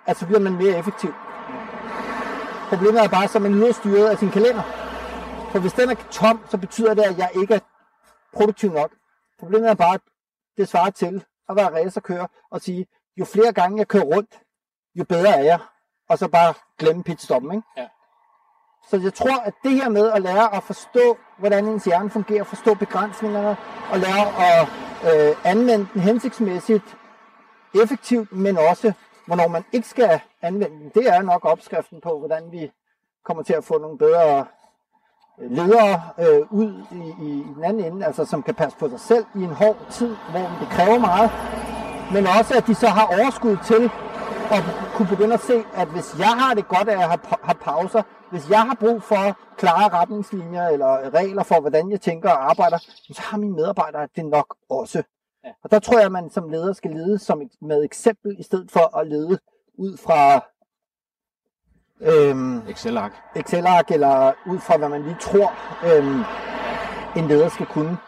[0.06, 1.14] at så bliver man mere effektiv.
[2.68, 4.62] Problemet er bare, at man er styret af sin kalender.
[5.52, 7.58] For hvis den er tom, så betyder det, at jeg ikke er
[8.32, 8.90] produktiv nok.
[9.40, 10.00] Problemet er bare, at
[10.56, 12.86] det svarer til at være racerkører og sige,
[13.16, 14.40] jo flere gange jeg kører rundt,
[14.94, 15.58] jo bedre er jeg.
[16.08, 17.52] Og så bare glemme pitstoppen.
[17.52, 17.66] Ikke?
[17.76, 17.88] Ja.
[18.90, 22.44] Så jeg tror, at det her med at lære at forstå, hvordan ens hjerne fungerer,
[22.44, 23.56] forstå begrænsningerne,
[23.92, 24.68] og lære at
[25.14, 26.96] øh, anvende den hensigtsmæssigt,
[27.74, 28.92] effektivt, men også,
[29.26, 32.70] hvornår man ikke skal anvende den, det er nok opskriften på, hvordan vi
[33.24, 34.46] kommer til at få nogle bedre
[35.40, 38.88] øh, ledere øh, ud i, i, i den anden ende, altså som kan passe på
[38.88, 41.30] sig selv i en hård tid, hvor det kræver meget,
[42.12, 43.90] men også at de så har overskud til
[44.56, 44.62] at
[44.94, 48.02] kunne begynde at se, at hvis jeg har det godt af at have, have pauser,
[48.30, 52.78] hvis jeg har brug for klare retningslinjer eller regler for, hvordan jeg tænker og arbejder,
[53.12, 55.02] så har mine medarbejdere det nok også.
[55.44, 55.50] Ja.
[55.64, 58.42] Og der tror jeg, at man som leder skal lede som et, med eksempel, i
[58.42, 59.38] stedet for at lede
[59.74, 60.44] ud fra
[62.00, 63.12] øhm, Excel-ark.
[63.36, 65.52] Excel-ark, eller ud fra, hvad man lige tror,
[65.86, 66.22] øhm,
[67.16, 67.98] en leder skal kunne.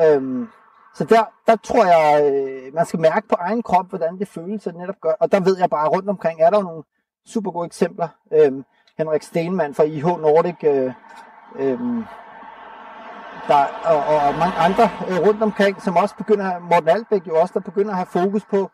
[0.00, 0.48] Øhm,
[0.94, 4.66] så der, der tror jeg, øh, man skal mærke på egen krop, hvordan det føles,
[4.66, 5.12] at netop gør.
[5.20, 6.82] Og der ved jeg bare rundt omkring, er der nogle
[7.26, 8.08] super gode eksempler.
[8.32, 8.64] Øhm,
[8.98, 10.92] Henrik Stenmann fra IH Nordic, øh,
[11.56, 11.80] øh,
[13.50, 17.52] der, og, og mange andre øh, rundt omkring, som også begynder, Morten Albæk jo også,
[17.54, 18.70] der begynder at have fokus på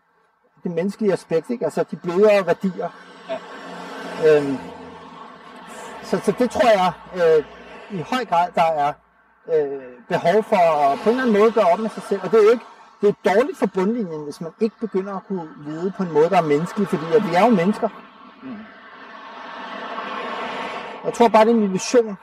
[0.65, 1.65] det menneskelige aspekt, ikke?
[1.65, 2.89] altså de blødere værdier.
[3.29, 3.39] Ja.
[4.27, 4.59] Øhm,
[6.03, 7.45] så, så det tror jeg øh,
[7.99, 8.93] i høj grad, der er
[9.55, 12.21] øh, behov for at på en eller anden måde gøre op med sig selv.
[12.25, 12.65] Og det er jo ikke
[13.01, 16.31] det er dårligt for bundlinjen, hvis man ikke begynder at kunne lede på en måde,
[16.31, 17.89] der er menneskelig, fordi at vi er jo mennesker.
[18.43, 18.57] Mm.
[21.05, 22.17] Jeg tror bare, det er en illusion,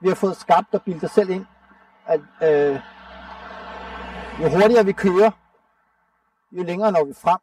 [0.00, 1.46] vi har fået skabt og bildet os selv ind,
[2.06, 2.80] at øh,
[4.42, 5.30] jo hurtigere vi kører,
[6.52, 7.38] jo længere når vi frem.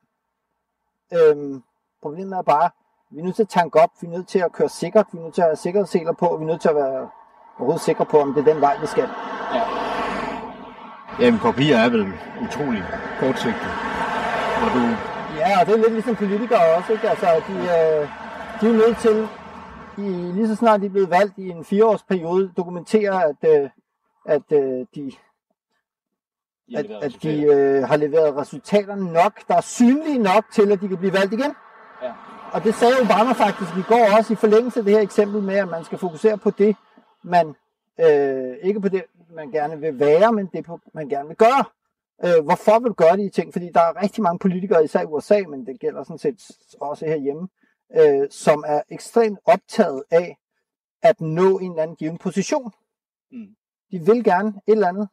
[1.13, 1.63] Øhm,
[2.01, 2.69] problemet er bare,
[3.11, 5.17] vi er nødt til at tanke op, vi er nødt til at køre sikkert, vi
[5.17, 7.09] er nødt til at have sikkerhedsseler på, og vi er nødt til at være
[7.57, 9.09] overhovedet sikre på, om det er den vej, vi skal.
[9.53, 9.63] Ja.
[11.19, 12.83] Jamen, kopier er vel utrolig
[13.19, 13.71] kortsigtet.
[14.59, 14.81] Hvor du...
[15.37, 17.09] Ja, og det er lidt ligesom politikere også, ikke?
[17.09, 18.09] Altså, de, øh,
[18.61, 19.27] de er nødt til,
[19.97, 23.69] i, lige så snart de er blevet valgt i en fireårsperiode, dokumentere, at, øh,
[24.25, 25.11] at øh, de
[26.75, 30.87] at, at de øh, har leveret resultater nok, der er synlige nok til, at de
[30.87, 31.53] kan blive valgt igen.
[32.03, 32.13] Ja.
[32.53, 35.55] Og det sagde Obama faktisk i går også i forlængelse af det her eksempel med,
[35.55, 36.75] at man skal fokusere på det,
[37.23, 37.55] man
[37.99, 39.03] øh, ikke på det,
[39.35, 41.63] man gerne vil være, men det, man gerne vil gøre.
[42.25, 43.53] Øh, hvorfor vil du gøre de ting?
[43.53, 46.41] Fordi der er rigtig mange politikere, især i USA, men det gælder sådan set
[46.81, 47.47] også herhjemme,
[47.97, 50.37] øh, som er ekstremt optaget af
[51.01, 52.71] at nå en eller anden given position.
[53.31, 53.55] Mm.
[53.91, 55.09] De vil gerne et eller andet,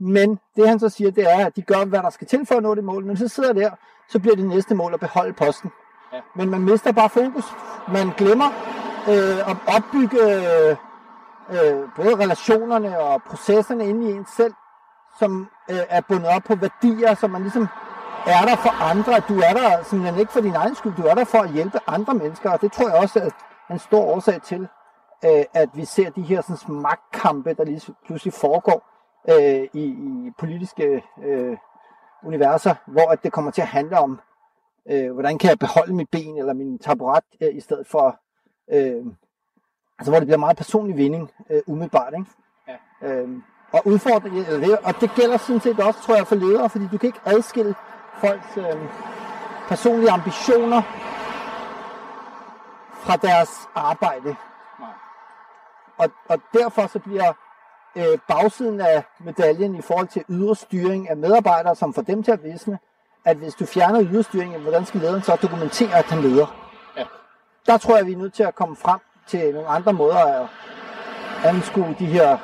[0.00, 2.54] men det han så siger, det er, at de gør, hvad der skal til for
[2.54, 3.04] at nå det mål.
[3.04, 3.70] Men så sidder der,
[4.08, 5.70] så bliver det næste mål at beholde posten.
[6.12, 6.20] Ja.
[6.36, 7.44] Men man mister bare fokus.
[7.92, 8.46] Man glemmer
[9.08, 10.18] øh, at opbygge
[11.50, 14.54] øh, både relationerne og processerne inde i en selv,
[15.18, 17.68] som øh, er bundet op på værdier, som man ligesom
[18.26, 19.12] er der for andre.
[19.28, 21.78] Du er der simpelthen ikke for din egen skyld, du er der for at hjælpe
[21.86, 22.50] andre mennesker.
[22.50, 23.20] Og det tror jeg også
[23.68, 24.68] er en stor årsag til,
[25.24, 28.82] øh, at vi ser de her sådan, magtkampe, der lige pludselig foregår
[29.28, 31.56] øh, i, i politiske øh,
[32.22, 34.20] universer, hvor at det kommer til at handle om,
[34.90, 38.20] øh, hvordan kan jeg beholde mit ben eller min taburet, øh, i stedet for,
[38.72, 39.06] øh,
[39.98, 42.14] altså hvor det bliver meget personlig vinding øh, umiddelbart.
[42.18, 42.30] Ikke?
[43.02, 43.08] Ja.
[43.08, 43.28] Øh,
[43.72, 46.88] og udfordring, eller det, og det gælder sådan set også, tror jeg, for ledere, fordi
[46.92, 47.74] du kan ikke adskille
[48.20, 48.88] folks øh,
[49.68, 50.82] personlige ambitioner
[52.92, 54.36] fra deres arbejde.
[55.98, 57.32] Og, og derfor så bliver
[57.96, 62.32] øh, bagsiden af medaljen i forhold til ydre styring af medarbejdere, som får dem til
[62.32, 62.78] at visne,
[63.24, 66.70] at hvis du fjerner ydre styring, hvordan skal lederen så dokumentere, at han leder?
[66.96, 67.04] Ja.
[67.66, 70.48] Der tror jeg, vi er nødt til at komme frem til nogle andre måder at
[71.44, 72.38] anskue de her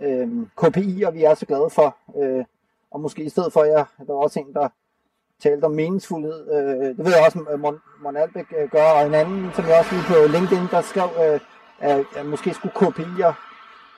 [0.00, 0.28] øh,
[0.62, 1.96] KPI'er, vi er så glade for.
[2.22, 2.44] Øh,
[2.90, 4.68] og måske i stedet for, ja, der var også en, der
[5.42, 6.50] talte om meningsfuldhed.
[6.54, 9.78] Øh, det ved jeg også, Mon, Mon Albeck øh, gør, og en anden, som jeg
[9.78, 11.40] også lige på LinkedIn, der skrev, øh,
[11.80, 13.32] at, at måske skulle KPI'er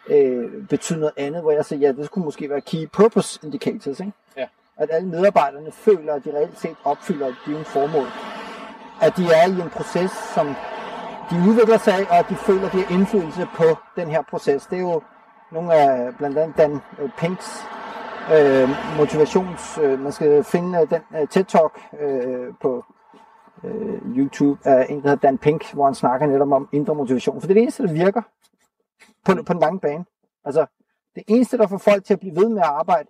[0.09, 4.01] øh, betyde noget andet, hvor jeg siger, ja, det skulle måske være key purpose indicators,
[4.01, 4.13] ikke?
[4.37, 4.47] Ja.
[4.77, 8.07] At alle medarbejderne føler, at de reelt set opfylder et givet formål.
[9.01, 10.55] At de er i en proces, som
[11.31, 13.65] de udvikler sig af, og at de føler, at de har indflydelse på
[13.97, 14.67] den her proces.
[14.67, 15.03] Det er jo
[15.53, 17.65] nogle af blandt andet Dan øh, Pinks
[18.35, 18.69] øh,
[18.99, 19.79] motivations...
[19.83, 22.85] Øh, man skal finde øh, den øh, TED-talk øh, på
[23.65, 27.41] øh, YouTube af en, der hedder Dan Pink, hvor han snakker netop om indre motivation.
[27.41, 28.23] For det er det eneste, der virker
[29.25, 30.05] på, på den lange bane.
[30.45, 30.67] Altså,
[31.15, 33.09] det eneste, der får folk til at blive ved med at arbejde,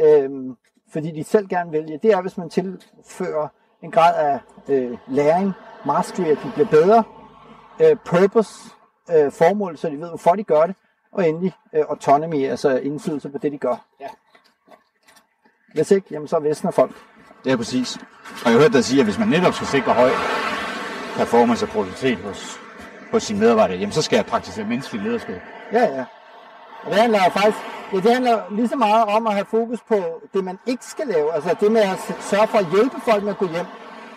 [0.00, 0.56] øhm,
[0.92, 3.48] fordi de selv gerne vælger, det er, hvis man tilfører
[3.82, 5.52] en grad af øh, læring,
[5.86, 7.04] mastery, at de bliver bedre,
[7.82, 8.70] øh, purpose,
[9.10, 10.76] øh, formål, så de ved, hvorfor de gør det,
[11.12, 13.86] og endelig øh, autonomy, altså indflydelse på det, de gør.
[14.00, 14.08] Ja.
[15.74, 16.96] Hvis ikke, jamen så visner folk.
[17.46, 17.96] Det er præcis.
[18.44, 20.10] Og jeg har hørt dig sige, at hvis man netop skal sikre høj
[21.16, 22.60] performance og produktivitet hos
[23.10, 25.40] på sine medarbejdere, jamen så skal jeg praktisere menneskelig lederskab.
[25.72, 26.04] Ja, ja.
[26.84, 27.58] Og det handler faktisk,
[27.92, 31.06] ja, det handler lige så meget om at have fokus på det, man ikke skal
[31.06, 31.34] lave.
[31.34, 33.66] Altså det med at sørge for at hjælpe folk med at gå hjem.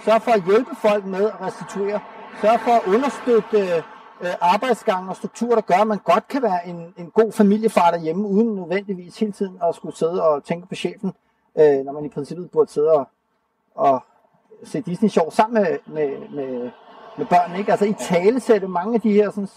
[0.05, 1.99] Sørge for at hjælpe folk med at restituere.
[2.41, 3.83] Sørge for at understøtte
[4.21, 7.91] øh, arbejdsgang og strukturer, der gør, at man godt kan være en, en god familiefar
[7.91, 11.13] derhjemme, uden nødvendigvis hele tiden at skulle sidde og tænke på chefen,
[11.59, 13.09] øh, når man i princippet burde sidde og,
[13.85, 14.01] at
[14.63, 16.71] se Disney sjov sammen med, med, med
[17.19, 17.71] med børn, ikke?
[17.71, 19.49] Altså i tale sætte mange af de her sådan,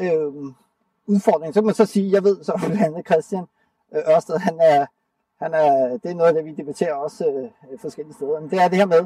[0.00, 0.32] øh,
[1.06, 1.52] udfordringer.
[1.52, 3.44] Så kan man så sige, jeg ved så blandt andet Christian
[3.94, 4.86] øh, Ørsted, han er,
[5.44, 7.24] han er, det er noget af det, vi debatterer også
[7.72, 8.40] øh, forskellige steder.
[8.40, 9.04] Men det er det her med,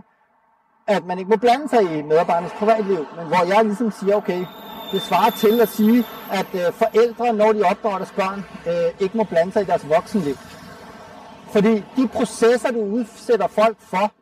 [0.86, 4.44] at man ikke må blande sig i medarbejdernes privatliv, men hvor jeg ligesom siger, okay,
[4.92, 9.16] det svarer til at sige, at øh, forældre, når de opdrager deres børn, øh, ikke
[9.16, 10.34] må blande sig i deres voksenliv.
[11.50, 14.12] Fordi de processer, du udsætter folk for,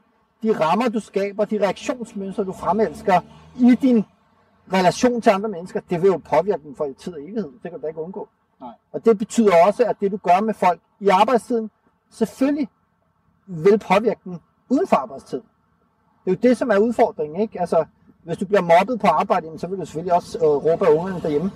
[0.42, 3.20] de rammer, du skaber, de reaktionsmønstre, du fremelsker,
[3.60, 4.04] i din
[4.72, 7.50] relation til andre mennesker, det vil jo påvirke dem for i tid og evighed.
[7.62, 8.28] Det kan du da ikke undgå.
[8.60, 8.70] Nej.
[8.92, 11.70] Og det betyder også, at det du gør med folk i arbejdstiden,
[12.10, 12.68] selvfølgelig
[13.46, 15.40] vil påvirke dem uden for arbejdstid.
[16.24, 17.60] Det er jo det, som er udfordringen, ikke?
[17.60, 17.84] Altså,
[18.24, 21.20] hvis du bliver mobbet på arbejde, så vil du selvfølgelig også øh, råbe af ungerne
[21.20, 21.50] derhjemme.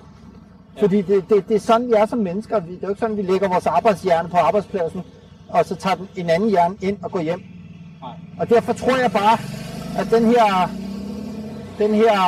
[0.77, 0.83] Ja.
[0.83, 2.61] Fordi det, det, det er sådan, vi er som mennesker.
[2.61, 5.03] Det er jo ikke sådan, vi lægger vores arbejdshjerne på arbejdspladsen,
[5.49, 7.43] og så tager den en anden hjerne ind og går hjem.
[8.01, 8.17] Nej.
[8.41, 9.39] Og derfor tror jeg bare,
[10.01, 10.69] at den her
[11.79, 12.21] den her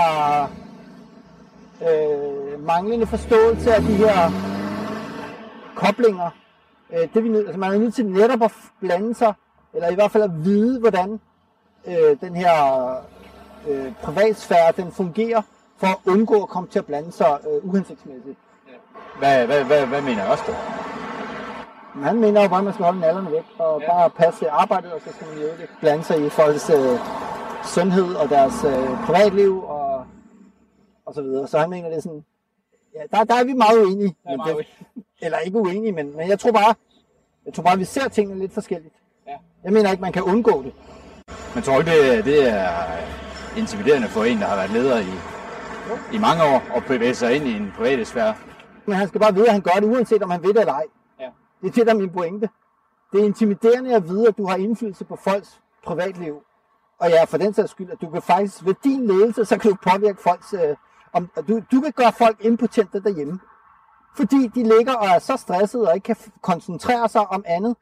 [1.88, 4.30] øh, manglende forståelse af de her
[5.74, 6.30] koblinger.
[6.92, 9.32] Øh, det vi, altså man er nødt til netop at blande sig,
[9.74, 11.20] eller i hvert fald at vide, hvordan
[11.86, 12.54] øh, den her
[13.68, 15.42] øh, privatsfære, den fungerer
[15.76, 18.38] for at undgå at komme til at blande sig øh, uhensigtsmæssigt.
[19.18, 20.44] Hvad, hvad, hvad, hvad mener også
[22.00, 23.86] han mener jo bare, at man skal holde nallerne væk og ja.
[23.86, 26.98] bare passe arbejdet, og så skal man jo ikke blande sig i folks øh,
[27.64, 30.06] sundhed og deres øh, privatliv og,
[31.06, 31.48] og så videre.
[31.48, 32.24] Så han mener, det er sådan,
[32.94, 34.16] ja, der, der er vi meget uenige.
[34.24, 34.66] Er meget det,
[35.20, 36.74] eller ikke uenige, men, men jeg tror bare,
[37.46, 38.94] jeg tror bare, vi ser tingene lidt forskelligt.
[39.26, 39.36] Ja.
[39.64, 40.72] Jeg mener ikke, man kan undgå det.
[41.54, 42.68] Men tror ikke, det, det er
[43.56, 45.12] intimiderende for en, der har været leder i,
[46.16, 48.34] i mange år, og bevæge sig ind i en private sfære?
[48.86, 50.72] Men han skal bare vide, at han gør det, uanset om han ved det eller
[50.72, 50.84] ej.
[51.62, 52.48] Det er det, der er min pointe.
[53.12, 56.42] Det er intimiderende at vide, at du har indflydelse på folks privatliv.
[56.98, 59.70] Og ja, for den sags skyld, at du kan faktisk, ved din ledelse, så kan
[59.70, 60.54] du påvirke folks...
[60.54, 60.76] Øh,
[61.12, 63.40] om, du, du kan gøre folk impotente derhjemme.
[64.16, 67.76] Fordi de ligger og er så stressede og ikke kan koncentrere sig om andet,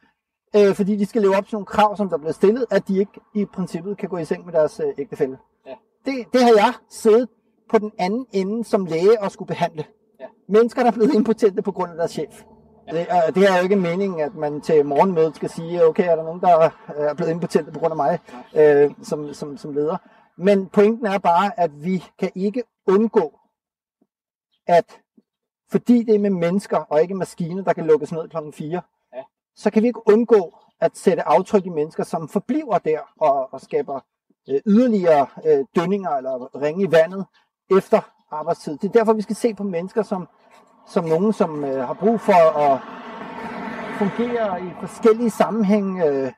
[0.57, 2.99] øh, fordi de skal leve op til nogle krav, som der bliver stillet, at de
[2.99, 5.39] ikke i princippet kan gå i seng med deres øh, ægtefælle.
[5.67, 5.75] Ja.
[6.07, 7.29] Det, det har jeg siddet
[7.71, 9.85] på den anden ende som læge og skulle behandle.
[10.21, 10.27] Ja.
[10.49, 12.43] Mennesker, der er blevet impotente på grund af deres chef.
[12.91, 16.17] Det, er, det er jo ikke meningen, at man til morgenmødet skal sige, okay, er
[16.17, 18.19] der nogen, der er blevet impotente på grund af mig
[18.55, 19.97] øh, som, som, som leder.
[20.37, 23.39] Men pointen er bare, at vi kan ikke undgå,
[24.67, 25.01] at
[25.71, 28.81] fordi det er med mennesker og ikke maskiner, der kan lukkes ned klokken 4,
[29.15, 29.23] Ja.
[29.57, 33.61] så kan vi ikke undgå at sætte aftryk i mennesker, som forbliver der og, og
[33.61, 34.01] skaber
[34.51, 37.27] øh, yderligere øh, dønninger eller ringe i vandet
[37.71, 38.79] efter arbejdstid.
[38.79, 40.29] Det er derfor, vi skal se på mennesker som,
[40.91, 42.79] som nogen, som øh, har brug for at
[43.99, 46.33] fungere i forskellige sammenhænge øh,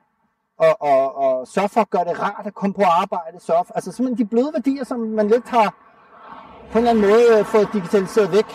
[0.59, 3.41] og, og, og sørge for at gøre det rart at komme på arbejde.
[3.41, 5.75] Sørge for, altså simpelthen de bløde værdier, som man lidt har
[6.73, 8.47] på en eller anden måde øh, fået digitaliseret væk.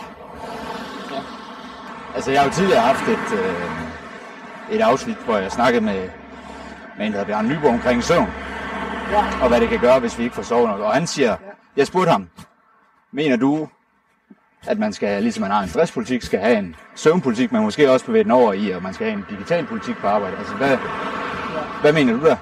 [2.16, 6.10] Altså, jeg har jo tidligere haft et, øh, et afsnit, hvor jeg snakkede med,
[6.98, 8.28] med en, der hedder Bjørn Nyborg omkring søvn,
[9.12, 9.26] Ja.
[9.42, 10.80] og hvad det kan gøre, hvis vi ikke får sovet nok.
[10.80, 11.36] Og han siger,
[11.78, 12.30] jeg spurgte ham,
[13.12, 13.68] mener du,
[14.68, 18.06] at man skal, ligesom man har en stresspolitik, skal have en søvnpolitik, man måske også
[18.06, 20.38] bevæge den over i, og man skal have en digital politik på arbejde?
[20.38, 20.78] Altså, hvad,
[21.82, 22.38] hvad mener du der?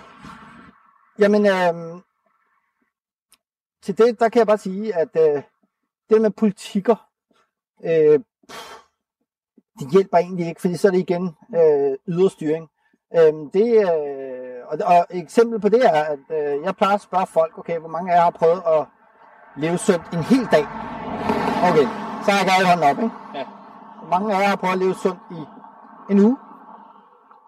[1.20, 2.02] Jamen, øh,
[3.84, 5.42] til det, der kan jeg bare sige, at øh,
[6.10, 6.96] det med politikker,
[7.86, 8.20] øh,
[8.50, 8.76] pff,
[9.80, 12.70] det hjælper egentlig ikke, fordi så er det igen øh, yderstyring.
[13.18, 17.02] Øh, det, øh, og, og et eksempel på det er, at øh, jeg plejer at
[17.02, 18.86] spørge folk, okay, hvor mange af jer har prøvet at
[19.58, 20.66] leve sundt en hel dag?
[21.70, 23.16] Okay, så har jeg gerne hånden op, ikke?
[23.34, 23.46] Ja.
[24.10, 25.40] Mange af jer har prøvet at leve sundt i
[26.12, 26.38] en uge?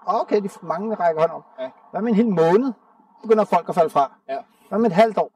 [0.06, 1.46] Okay, de mange rækker hånden op.
[1.60, 1.72] Ja.
[1.92, 2.74] Hvad med en hel måned?
[3.22, 4.20] Begynder folk at falde fra.
[4.30, 4.40] Ja.
[4.70, 5.32] Hvad med et halvt år?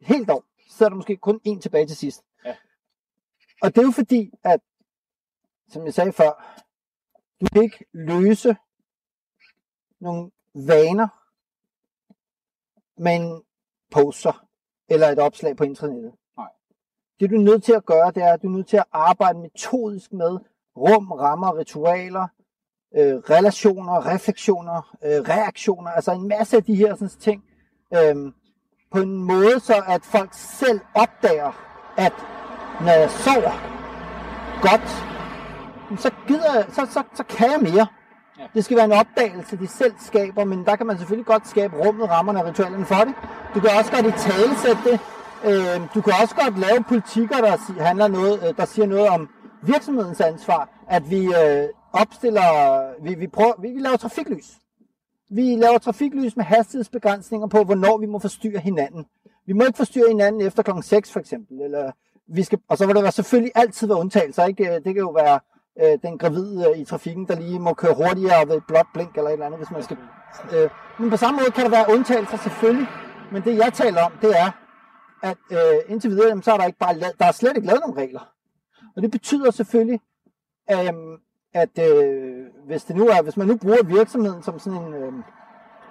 [0.00, 0.44] Et helt år?
[0.68, 2.22] Så sidder der måske kun en tilbage til sidst.
[2.44, 2.56] Ja.
[3.62, 4.60] Og det er jo fordi, at,
[5.68, 6.60] som jeg sagde før,
[7.40, 8.56] du kan ikke løse
[10.00, 11.08] nogle vaner
[13.02, 13.42] med en
[13.90, 14.46] poster
[14.88, 16.12] eller et opslag på internettet.
[17.22, 18.84] Det du er nødt til at gøre, det er, at du er nødt til at
[18.92, 20.38] arbejde metodisk med
[20.76, 22.26] rum, rammer, ritualer,
[22.96, 27.44] øh, relationer, refleksioner, øh, reaktioner, altså en masse af de her sådan, ting,
[27.94, 28.32] øh,
[28.92, 31.52] på en måde, så at folk selv opdager,
[31.96, 32.12] at
[32.80, 33.54] når jeg sover
[34.62, 34.88] godt,
[36.00, 37.86] så, gider jeg, så, så, så kan jeg mere.
[38.38, 38.46] Ja.
[38.54, 41.86] Det skal være en opdagelse, de selv skaber, men der kan man selvfølgelig godt skabe
[41.86, 43.14] rummet, rammerne og ritualerne for det.
[43.54, 45.00] Du kan også godt i talesætte det.
[45.44, 49.28] Øh, du kan også godt lave politikker, der handler noget, øh, der siger noget om
[49.62, 52.42] virksomhedens ansvar, at vi øh, opstiller,
[53.02, 54.58] vi, vi, prøver, vi, vi laver trafiklys.
[55.30, 59.06] Vi laver trafiklys med hastighedsbegrænsninger på, hvornår vi må forstyrre hinanden.
[59.46, 61.60] Vi må ikke forstyrre hinanden efter klokken 6 for eksempel.
[61.60, 61.90] Eller
[62.26, 64.44] vi skal, og så vil der selvfølgelig altid være undtagelser.
[64.44, 64.68] Ikke?
[64.68, 65.40] Øh, det kan jo være
[65.82, 69.16] øh, den gravide øh, i trafikken, der lige må køre hurtigere ved et blåt blink
[69.16, 69.96] eller et eller andet, hvis man skal.
[70.52, 72.86] Øh, men på samme måde kan der være undtagelser selvfølgelig.
[73.32, 74.50] Men det jeg taler om, det er,
[75.22, 75.58] at øh,
[75.88, 77.96] indtil videre, jamen, så er der ikke bare lavet, der er slet ikke lavet nogen
[77.96, 78.20] regler.
[78.96, 80.00] Og det betyder selvfølgelig,
[80.70, 80.92] øh,
[81.54, 85.22] at øh, hvis, det nu er, hvis man nu bruger virksomheden som sådan en, øhm,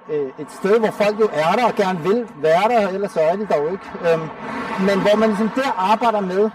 [0.10, 3.20] øh, et sted, hvor folk jo er der og gerne vil være der, ellers så
[3.20, 3.86] er de der ikke.
[4.02, 4.20] Øh,
[4.88, 6.50] men hvor man ligesom der arbejder med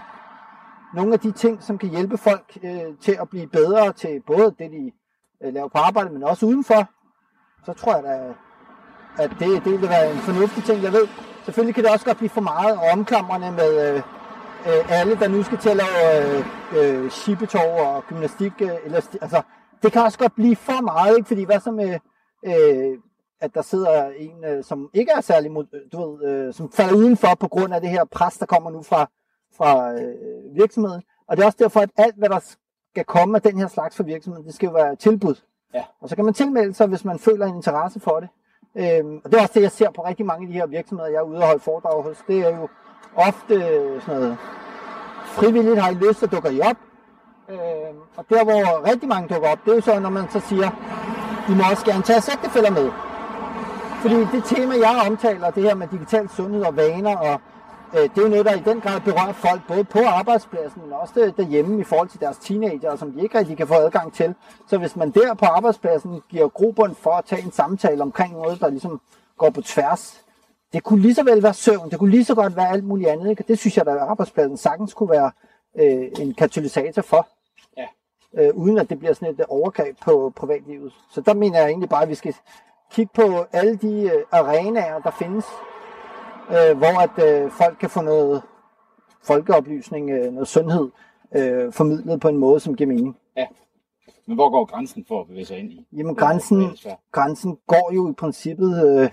[0.93, 4.55] nogle af de ting, som kan hjælpe folk øh, til at blive bedre til både
[4.59, 4.91] det, de
[5.43, 6.89] øh, laver på arbejde, men også udenfor,
[7.65, 8.33] så tror jeg da,
[9.23, 10.83] at det, det vil være en fornuftig ting.
[10.83, 11.07] Jeg ved,
[11.47, 13.95] selvfølgelig kan det også godt blive for meget omklamrende med øh,
[14.67, 15.95] øh, alle, der nu skal til at lave
[16.75, 18.53] øh, øh, og gymnastik.
[18.61, 19.41] Øh, eller, altså,
[19.83, 21.27] det kan også godt blive for meget, ikke?
[21.27, 21.99] fordi hvad så med,
[22.45, 22.97] øh,
[23.41, 26.71] at der sidder en, øh, som ikke er særlig, mod, øh, du ved, øh, som
[26.71, 29.09] falder udenfor på grund af det her pres, der kommer nu fra,
[29.57, 31.01] fra øh, virksomheden.
[31.27, 32.39] Og det er også derfor, at alt, hvad der
[32.91, 35.35] skal komme af den her slags for virksomheden, det skal jo være tilbud.
[35.73, 35.83] Ja.
[36.01, 38.29] Og så kan man tilmelde sig, hvis man føler en interesse for det.
[38.77, 41.09] Øhm, og det er også det, jeg ser på rigtig mange af de her virksomheder,
[41.09, 42.17] jeg er ude og holde foredrag hos.
[42.27, 42.67] Det er jo
[43.15, 44.37] ofte øh, sådan noget,
[45.25, 46.77] frivilligt har I lyst, så dukker I op.
[47.49, 50.39] Øhm, og der, hvor rigtig mange dukker op, det er jo så, når man så
[50.39, 50.69] siger,
[51.49, 52.91] I må også gerne tage sægtefælder med.
[54.01, 57.41] Fordi det tema, jeg omtaler, det her med digital sundhed og vaner, og
[57.93, 61.33] det er jo noget, der i den grad berører folk, både på arbejdspladsen, men også
[61.37, 64.35] derhjemme i forhold til deres teenager, som de ikke rigtig kan få adgang til.
[64.67, 68.59] Så hvis man der på arbejdspladsen giver grobund for at tage en samtale omkring noget,
[68.59, 69.01] der ligesom
[69.37, 70.21] går på tværs,
[70.73, 73.09] det kunne lige så vel være søvn, det kunne lige så godt være alt muligt
[73.09, 73.29] andet.
[73.29, 73.43] Ikke?
[73.47, 75.31] Det synes jeg, at arbejdspladsen sagtens kunne være
[75.79, 77.27] øh, en katalysator for.
[77.77, 77.85] Ja.
[78.37, 80.93] Øh, uden at det bliver sådan et overgreb på privatlivet.
[81.11, 82.35] Så der mener jeg egentlig bare, at vi skal
[82.91, 85.45] kigge på alle de øh, arenaer, der findes,
[86.49, 88.41] øh, hvor at øh, folk kan få noget
[89.23, 90.89] folkeoplysning, øh, noget sundhed
[91.35, 93.17] øh, formidlet på en måde, som giver mening.
[93.35, 93.47] Ja.
[94.25, 95.87] Men hvor går grænsen for at bevæge sig ind i?
[95.91, 96.77] Jamen grænsen,
[97.11, 98.87] grænsen går jo i princippet...
[98.87, 99.09] Øh,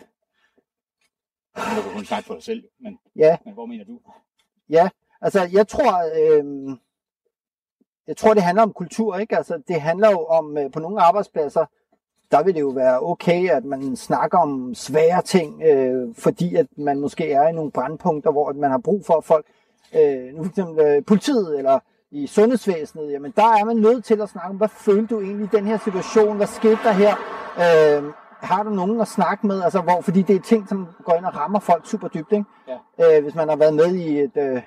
[1.57, 3.37] nu kan hun snakke for dig selv, men, ja.
[3.45, 4.01] men hvor mener du?
[4.69, 4.89] Ja,
[5.21, 6.77] altså jeg tror, øh,
[8.07, 9.37] jeg tror det handler om kultur, ikke?
[9.37, 11.67] Altså det handler jo om, øh, på nogle arbejdspladser,
[12.31, 16.67] der vil det jo være okay, at man snakker om svære ting, øh, fordi at
[16.77, 19.47] man måske er i nogle brandpunkter, hvor man har brug for at folk,
[19.95, 21.79] øh, nu for eksempel øh, politiet eller
[22.11, 25.45] i sundhedsvæsenet, jamen der er man nødt til at snakke om, hvad følte du egentlig
[25.45, 27.15] i den her situation, hvad skete der her,
[27.59, 31.15] øh, har du nogen at snakke med, altså hvor, fordi det er ting, som går
[31.15, 32.45] ind og rammer folk super dybt, ikke?
[32.99, 33.17] Ja.
[33.17, 34.63] Øh, hvis man har været med i et, øh,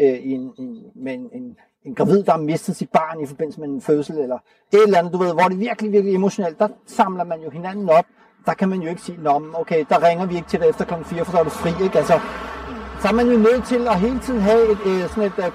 [0.00, 3.26] øh, i en, en, med en, en en gravid, der har mistet sit barn i
[3.26, 4.38] forbindelse med en fødsel, eller
[4.72, 7.50] et eller andet, du ved, hvor det er virkelig, virkelig emotionelt, der samler man jo
[7.50, 8.04] hinanden op.
[8.46, 10.84] Der kan man jo ikke sige, Nå, okay, der ringer vi ikke til dig efter
[10.84, 11.04] kl.
[11.04, 11.98] 4, for så er du fri, ikke?
[11.98, 12.20] Altså,
[13.00, 15.52] så er man jo nødt til at hele tiden have et, øh, sådan et, et,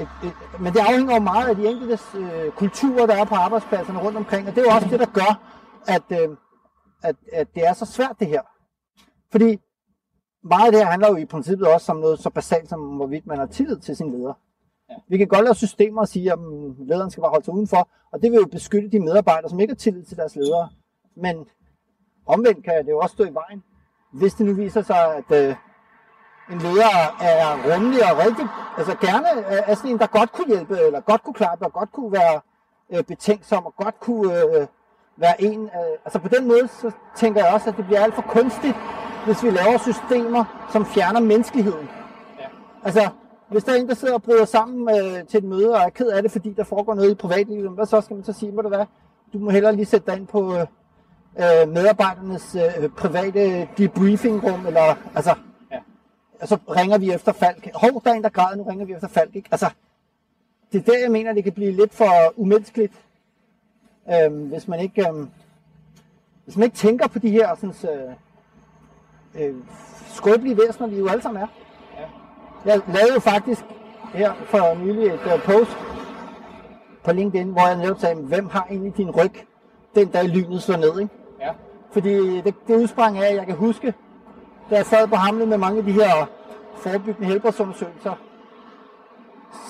[0.00, 3.34] et, et men det afhænger jo meget af de enkelte øh, kulturer, der er på
[3.34, 5.32] arbejdspladserne rundt omkring, og det er jo også det, der gør,
[5.86, 6.36] at, øh,
[7.02, 8.42] at, at det er så svært det her.
[9.32, 9.60] Fordi
[10.44, 13.26] meget af det her handler jo i princippet også om noget så basalt som, hvorvidt
[13.26, 14.34] man har tillid til sin leder.
[14.90, 14.94] Ja.
[15.08, 16.38] Vi kan godt lave systemer og sige, at
[16.78, 19.70] lederen skal bare holde sig udenfor, og det vil jo beskytte de medarbejdere, som ikke
[19.70, 20.68] har tillid til deres ledere.
[21.16, 21.46] Men
[22.26, 23.62] omvendt kan det jo også stå i vejen,
[24.12, 25.54] hvis det nu viser sig, at øh,
[26.50, 28.46] en leder er rummelig og rigtig,
[28.78, 31.92] altså gerne er sådan en, der godt kunne hjælpe, eller godt kunne klappe, og godt
[31.92, 32.40] kunne være
[32.92, 34.66] øh, betænksom, og godt kunne øh,
[35.16, 35.60] være en.
[35.64, 38.76] Øh, altså på den måde, så tænker jeg også, at det bliver alt for kunstigt,
[39.26, 41.88] hvis vi laver systemer, som fjerner menneskeligheden.
[42.38, 42.46] Ja.
[42.84, 43.10] Altså,
[43.54, 45.88] hvis der er en, der sidder og bryder sammen øh, til et møde og er
[45.88, 48.52] ked af det, fordi der foregår noget i privatlivet, hvad så skal man så sige,
[48.52, 48.86] må det være?
[49.32, 50.54] Du må hellere lige sætte dig ind på
[51.38, 55.34] øh, medarbejdernes øh, private debriefingrum, eller altså,
[55.70, 55.78] ja.
[56.40, 57.68] og så ringer vi efter Falk.
[57.74, 59.36] Hov, der er en, der græder, nu ringer vi efter Falk.
[59.36, 59.48] Ikke?
[59.50, 59.70] Altså,
[60.72, 62.92] det er der, jeg mener, det kan blive lidt for umenneskeligt,
[64.12, 65.26] øh, hvis man ikke øh,
[66.44, 67.74] hvis man ikke tænker på de her sådan,
[69.34, 69.54] øh, øh,
[70.08, 71.63] skrøbelige væsener, vi jo alle sammen er.
[72.64, 73.64] Jeg lavede jo faktisk
[74.14, 75.76] her for nylig et uh, post
[77.04, 79.32] på LinkedIn, hvor jeg netop sagde, hvem har egentlig din ryg
[79.94, 81.14] den dag lynet slår ned, ikke?
[81.40, 81.50] Ja.
[81.92, 83.94] Fordi det, det udsprang af, at jeg kan huske,
[84.70, 86.26] da jeg sad på hamlet med mange af de her
[86.76, 88.14] forebyggende helbredsundersøgelser,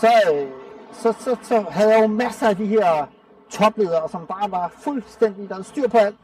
[0.01, 0.47] så, øh,
[0.93, 3.07] så, så, så havde jeg jo masser af de her
[3.51, 6.17] topledere, som bare var fuldstændig, der havde styr på alt.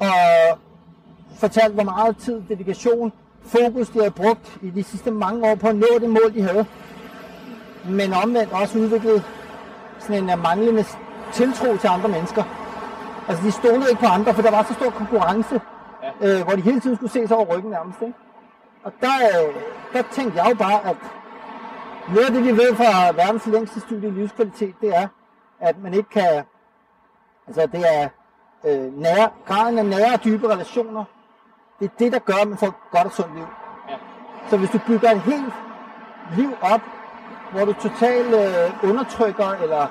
[0.00, 0.58] Og
[1.36, 3.12] fortalte, hvor meget tid, dedikation
[3.42, 6.42] fokus, de havde brugt i de sidste mange år på at nå det mål, de
[6.42, 6.66] havde.
[7.88, 9.24] Men omvendt også udviklet
[9.98, 10.84] sådan en manglende
[11.32, 12.44] tiltro til andre mennesker.
[13.28, 15.60] Altså de stolede ikke på andre, for der var så stor konkurrence,
[16.22, 16.38] ja.
[16.38, 18.02] øh, hvor de hele tiden skulle se sig over ryggen nærmest.
[18.02, 18.14] Ikke?
[18.84, 19.54] Og der, øh,
[19.92, 20.96] der tænkte jeg jo bare, at
[22.08, 25.08] noget af det, vi ved fra verdens længste studie i livskvalitet, det er,
[25.60, 26.44] at man ikke kan,
[27.46, 28.08] altså det er
[28.64, 31.04] øh, nære, graden af nære og dybe relationer,
[31.80, 33.46] det er det, der gør, at man får et godt og sundt liv.
[33.88, 33.96] Ja.
[34.50, 35.52] Så hvis du bygger et helt
[36.36, 36.80] liv op,
[37.52, 39.86] hvor du totalt øh, undertrykker, eller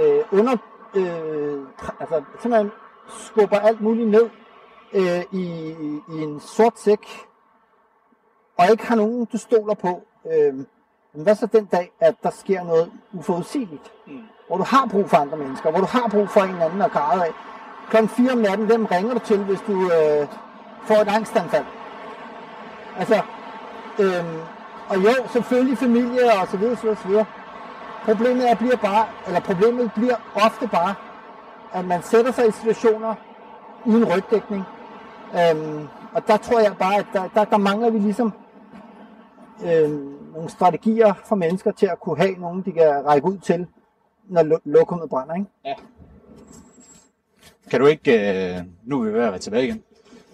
[0.00, 0.56] øh, under,
[0.94, 1.66] øh,
[2.00, 2.72] altså simpelthen
[3.08, 4.30] skubber alt muligt ned
[4.92, 5.74] øh, i,
[6.08, 7.26] i en sort sæk,
[8.58, 10.02] og ikke har nogen, du stoler på,
[10.32, 10.54] øh,
[11.14, 13.92] men hvad så den dag, at der sker noget uforudsigeligt?
[14.06, 14.20] Mm.
[14.46, 16.82] Hvor du har brug for andre mennesker, hvor du har brug for en eller anden
[16.82, 17.32] at græde af.
[17.90, 20.28] Klokken 4 om natten, hvem ringer du til, hvis du øh,
[20.86, 21.64] får et angstanfald.
[22.98, 23.14] Altså,
[24.00, 24.38] øhm,
[24.88, 27.26] og jo, selvfølgelig familie og så videre, så videre, så videre.
[28.04, 30.94] Problemet er, bliver bare, eller problemet bliver ofte bare,
[31.72, 33.14] at man sætter sig i situationer
[33.84, 34.62] uden rygdækning.
[35.34, 38.32] Øhm, og der tror jeg bare, at der, der, der mangler vi ligesom
[39.64, 43.66] øhm, nogle strategier for mennesker til at kunne have nogen, de kan række ud til,
[44.28, 45.34] når lokummet brænder.
[45.34, 45.46] Ikke?
[45.64, 45.74] Ja.
[47.70, 49.82] Kan du ikke, øh, nu er vi ved at være tilbage igen,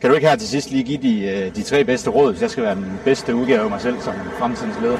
[0.00, 2.42] kan du ikke her til sidst lige give de, øh, de tre bedste råd, hvis
[2.42, 4.98] jeg skal være den bedste udgave af mig selv som fremtidens leder?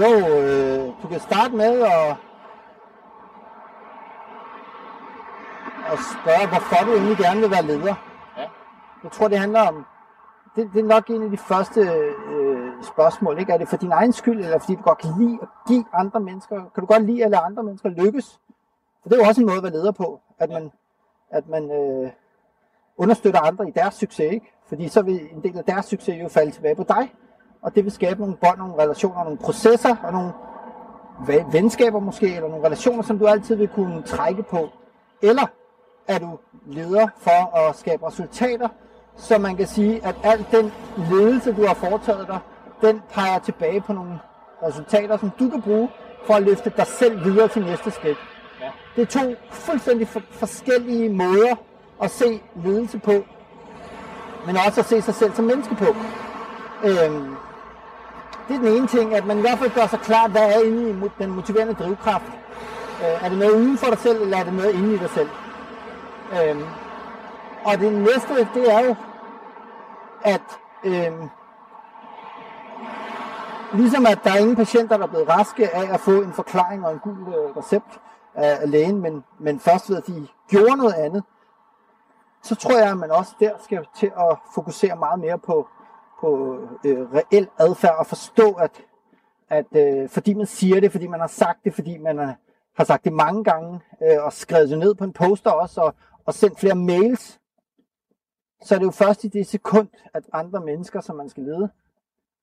[0.00, 2.16] Jo, øh, du kan starte med at,
[5.92, 7.94] at spørge, hvorfor du egentlig gerne vil være leder.
[8.38, 8.46] Ja.
[9.02, 9.86] Jeg tror, det handler om,
[10.56, 13.38] det, det er nok en af de første øh, spørgsmål.
[13.38, 13.52] Ikke?
[13.52, 16.20] Er det for din egen skyld, eller fordi du godt kan lide at give andre
[16.20, 16.56] mennesker?
[16.56, 18.40] Kan du godt lide at lade andre mennesker lykkes?
[19.02, 20.72] For det er jo også en måde at være leder på, at man,
[21.30, 22.10] at man øh,
[22.96, 24.32] understøtter andre i deres succes.
[24.32, 24.52] Ikke?
[24.68, 27.14] Fordi så vil en del af deres succes jo falde tilbage på dig.
[27.62, 30.32] Og det vil skabe nogle bånd, nogle relationer, nogle processer og nogle
[31.52, 34.68] venskaber måske, eller nogle relationer, som du altid vil kunne trække på.
[35.22, 35.46] Eller
[36.08, 38.68] er du leder for at skabe resultater,
[39.16, 40.72] så man kan sige, at al den
[41.10, 42.38] ledelse, du har foretaget dig,
[42.80, 44.18] den peger tilbage på nogle
[44.62, 45.88] resultater, som du kan bruge
[46.26, 48.18] for at løfte dig selv videre til næste skridt.
[48.60, 48.70] Ja.
[48.96, 51.54] Det er to fuldstændig for, forskellige måder
[52.02, 53.12] at se ledelse på,
[54.46, 55.86] men også at se sig selv som menneske på.
[56.84, 57.36] Øhm,
[58.48, 60.60] det er den ene ting, at man i hvert fald gør sig klart, hvad er
[60.60, 62.32] inde i den motiverende drivkraft.
[63.02, 65.10] Øh, er det noget uden for dig selv, eller er det noget inde i dig
[65.10, 65.28] selv?
[66.32, 66.64] Øhm,
[67.64, 68.94] og det næste, det er jo,
[70.22, 70.42] at
[70.84, 71.28] øhm,
[73.72, 76.86] ligesom at der er ingen patienter, der er blevet raske af at få en forklaring
[76.86, 78.00] og en gul øh, recept
[78.34, 81.22] af, af lægen, men, men først ved at de gjorde noget andet,
[82.42, 85.68] så tror jeg, at man også der skal til at fokusere meget mere på,
[86.20, 88.84] på øh, reel adfærd og forstå, at,
[89.50, 92.36] at øh, fordi man siger det, fordi man har sagt det, fordi man har,
[92.76, 95.94] har sagt det mange gange øh, og skrevet det ned på en poster også og,
[96.26, 97.40] og sendt flere mails,
[98.64, 101.70] så er det jo først i det sekund, at andre mennesker, som man skal lede,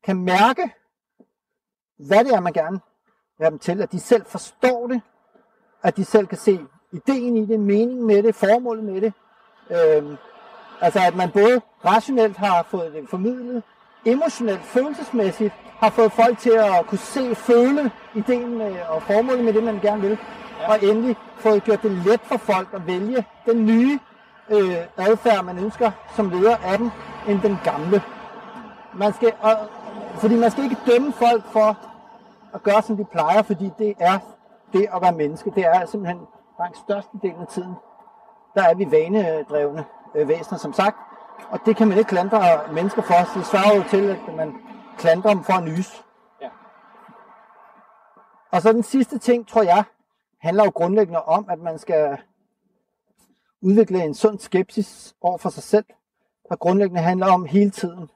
[0.03, 0.73] kan mærke,
[1.97, 2.79] hvad det er, man gerne
[3.37, 3.81] vil have dem til.
[3.81, 5.01] At de selv forstår det,
[5.83, 6.59] at de selv kan se
[6.91, 9.13] ideen i det, meningen med det, formålet med det.
[9.69, 10.17] Øhm,
[10.81, 13.63] altså at man både rationelt har fået det formidlet,
[14.05, 19.53] emotionelt, følelsesmæssigt, har fået folk til at kunne se, føle ideen med, og formålet med
[19.53, 20.17] det, man gerne vil.
[20.61, 20.69] Ja.
[20.69, 23.99] Og endelig fået gjort det let for folk at vælge den nye
[24.49, 26.91] øh, adfærd, man ønsker som leder af dem,
[27.27, 28.01] end den gamle.
[28.93, 29.51] Man skal, og,
[30.15, 31.77] fordi man skal ikke dømme folk for
[32.53, 34.19] at gøre, som de plejer, fordi det er
[34.73, 35.51] det at være menneske.
[35.55, 36.21] Det er simpelthen
[36.59, 37.73] langt størstedelen af tiden,
[38.55, 39.85] der er vi vanedrevne
[40.15, 40.97] øh, væsener, som sagt.
[41.49, 42.39] Og det kan man ikke klandre
[42.73, 43.39] mennesker for.
[43.39, 44.55] Det svarer jo til, at man
[44.97, 46.03] klandrer dem for at nys.
[46.41, 46.49] Ja.
[48.51, 49.83] Og så den sidste ting, tror jeg,
[50.39, 52.17] handler jo grundlæggende om, at man skal
[53.61, 55.85] udvikle en sund skepsis over for sig selv,
[56.49, 58.09] der grundlæggende handler om hele tiden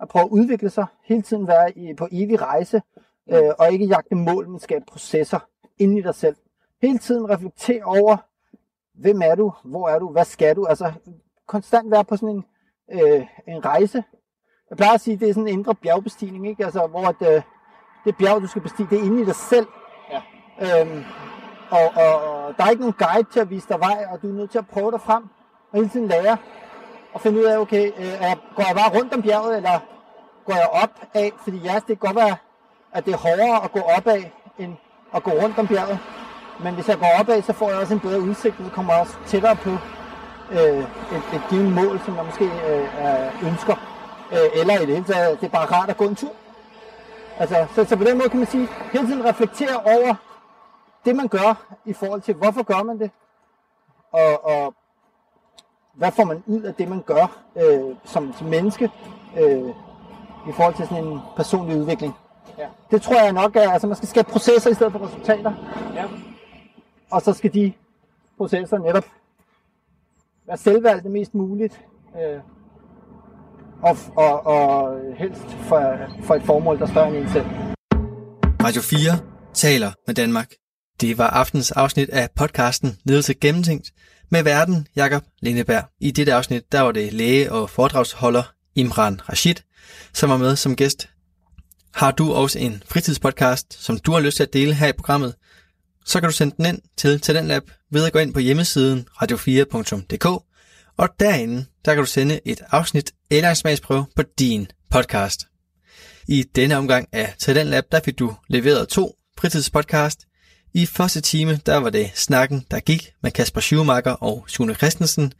[0.00, 2.82] at prøve at udvikle sig, hele tiden være i, på evig rejse,
[3.30, 5.38] øh, og ikke jagte mål, men skabe processer
[5.78, 6.36] ind i dig selv.
[6.82, 8.16] Hele tiden reflektere over,
[8.94, 10.92] hvem er du, hvor er du, hvad skal du, altså
[11.46, 12.44] konstant være på sådan en,
[12.92, 14.04] øh, en rejse.
[14.70, 16.64] Jeg plejer at sige, at det er sådan en indre bjergbestigning, ikke?
[16.64, 17.42] Altså, hvor at, øh,
[18.04, 19.66] det bjerg, du skal bestige, det er inde i dig selv.
[20.10, 20.20] Ja.
[20.60, 21.04] Øhm,
[21.70, 24.28] og, og, og der er ikke nogen guide til at vise dig vej, og du
[24.28, 25.24] er nødt til at prøve dig frem
[25.72, 26.36] og hele tiden lære
[27.14, 28.20] og finde ud af, okay, øh,
[28.56, 29.78] går jeg bare rundt om bjerget, eller
[30.44, 31.32] går jeg op af?
[31.44, 32.36] Fordi ja, det kan godt være,
[32.92, 34.76] at det er hårdere at gå op af, end
[35.14, 35.98] at gå rundt om bjerget.
[36.60, 38.94] Men hvis jeg går op af, så får jeg også en bedre udsigt, og kommer
[38.94, 39.70] også tættere på
[40.50, 43.74] øh, et, et givet mål, som jeg måske øh, ønsker.
[44.32, 46.32] Øh, eller i det hele taget, det er bare rart at gå en tur.
[47.38, 50.14] Altså, så, så på den måde kan man sige, hele tiden reflektere over,
[51.04, 53.10] det man gør i forhold til, hvorfor gør man det,
[54.12, 54.74] og, og
[55.94, 57.26] hvad får man ud af det, man gør
[57.56, 58.90] øh, som, som menneske
[59.38, 59.68] øh,
[60.48, 62.14] i forhold til sådan en personlig udvikling.
[62.58, 62.66] Ja.
[62.90, 65.52] Det tror jeg nok er, altså man skal skabe processer i stedet for resultater.
[65.94, 66.04] Ja.
[67.14, 67.72] Og så skal de
[68.36, 69.04] processer netop
[70.46, 71.80] være selvvalgte mest muligt.
[72.16, 72.40] Øh,
[73.82, 77.44] og, og, og helst for, for et formål, der er større end en selv.
[78.64, 79.18] Radio 4
[79.54, 80.52] taler med Danmark.
[81.00, 83.90] Det var aftens afsnit af podcasten Ledelse Gennemtænkt
[84.30, 85.84] med verden Jakob Lindeberg.
[86.00, 88.42] I dette afsnit der var det læge og foredragsholder
[88.74, 89.56] Imran Rashid,
[90.12, 91.08] som var med som gæst.
[91.94, 95.34] Har du også en fritidspodcast, som du har lyst til at dele her i programmet,
[96.04, 100.26] så kan du sende den ind til Talentlab ved at gå ind på hjemmesiden radio4.dk,
[100.96, 105.40] og derinde der kan du sende et afsnit eller en smagsprøve på din podcast.
[106.28, 110.20] I denne omgang af Talentlab, der fik du leveret to fritidspodcast–
[110.76, 115.32] i første time, der var det snakken, der gik med Kasper Schumacher og Sune Christensen,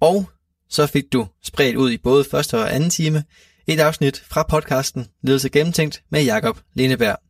[0.00, 0.30] og
[0.68, 3.24] så fik du spredt ud i både første og anden time
[3.66, 7.29] et afsnit fra podcasten Ledelse Gennemtænkt med Jakob Lindeberg.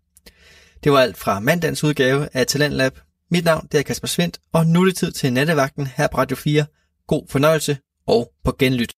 [0.84, 2.98] Det var alt fra mandagens udgave af Talentlab.
[3.30, 6.18] Mit navn det er Kasper Svendt, og nu er det tid til nattevagten her på
[6.18, 6.66] Radio 4.
[7.06, 8.94] God fornøjelse og på genlyt.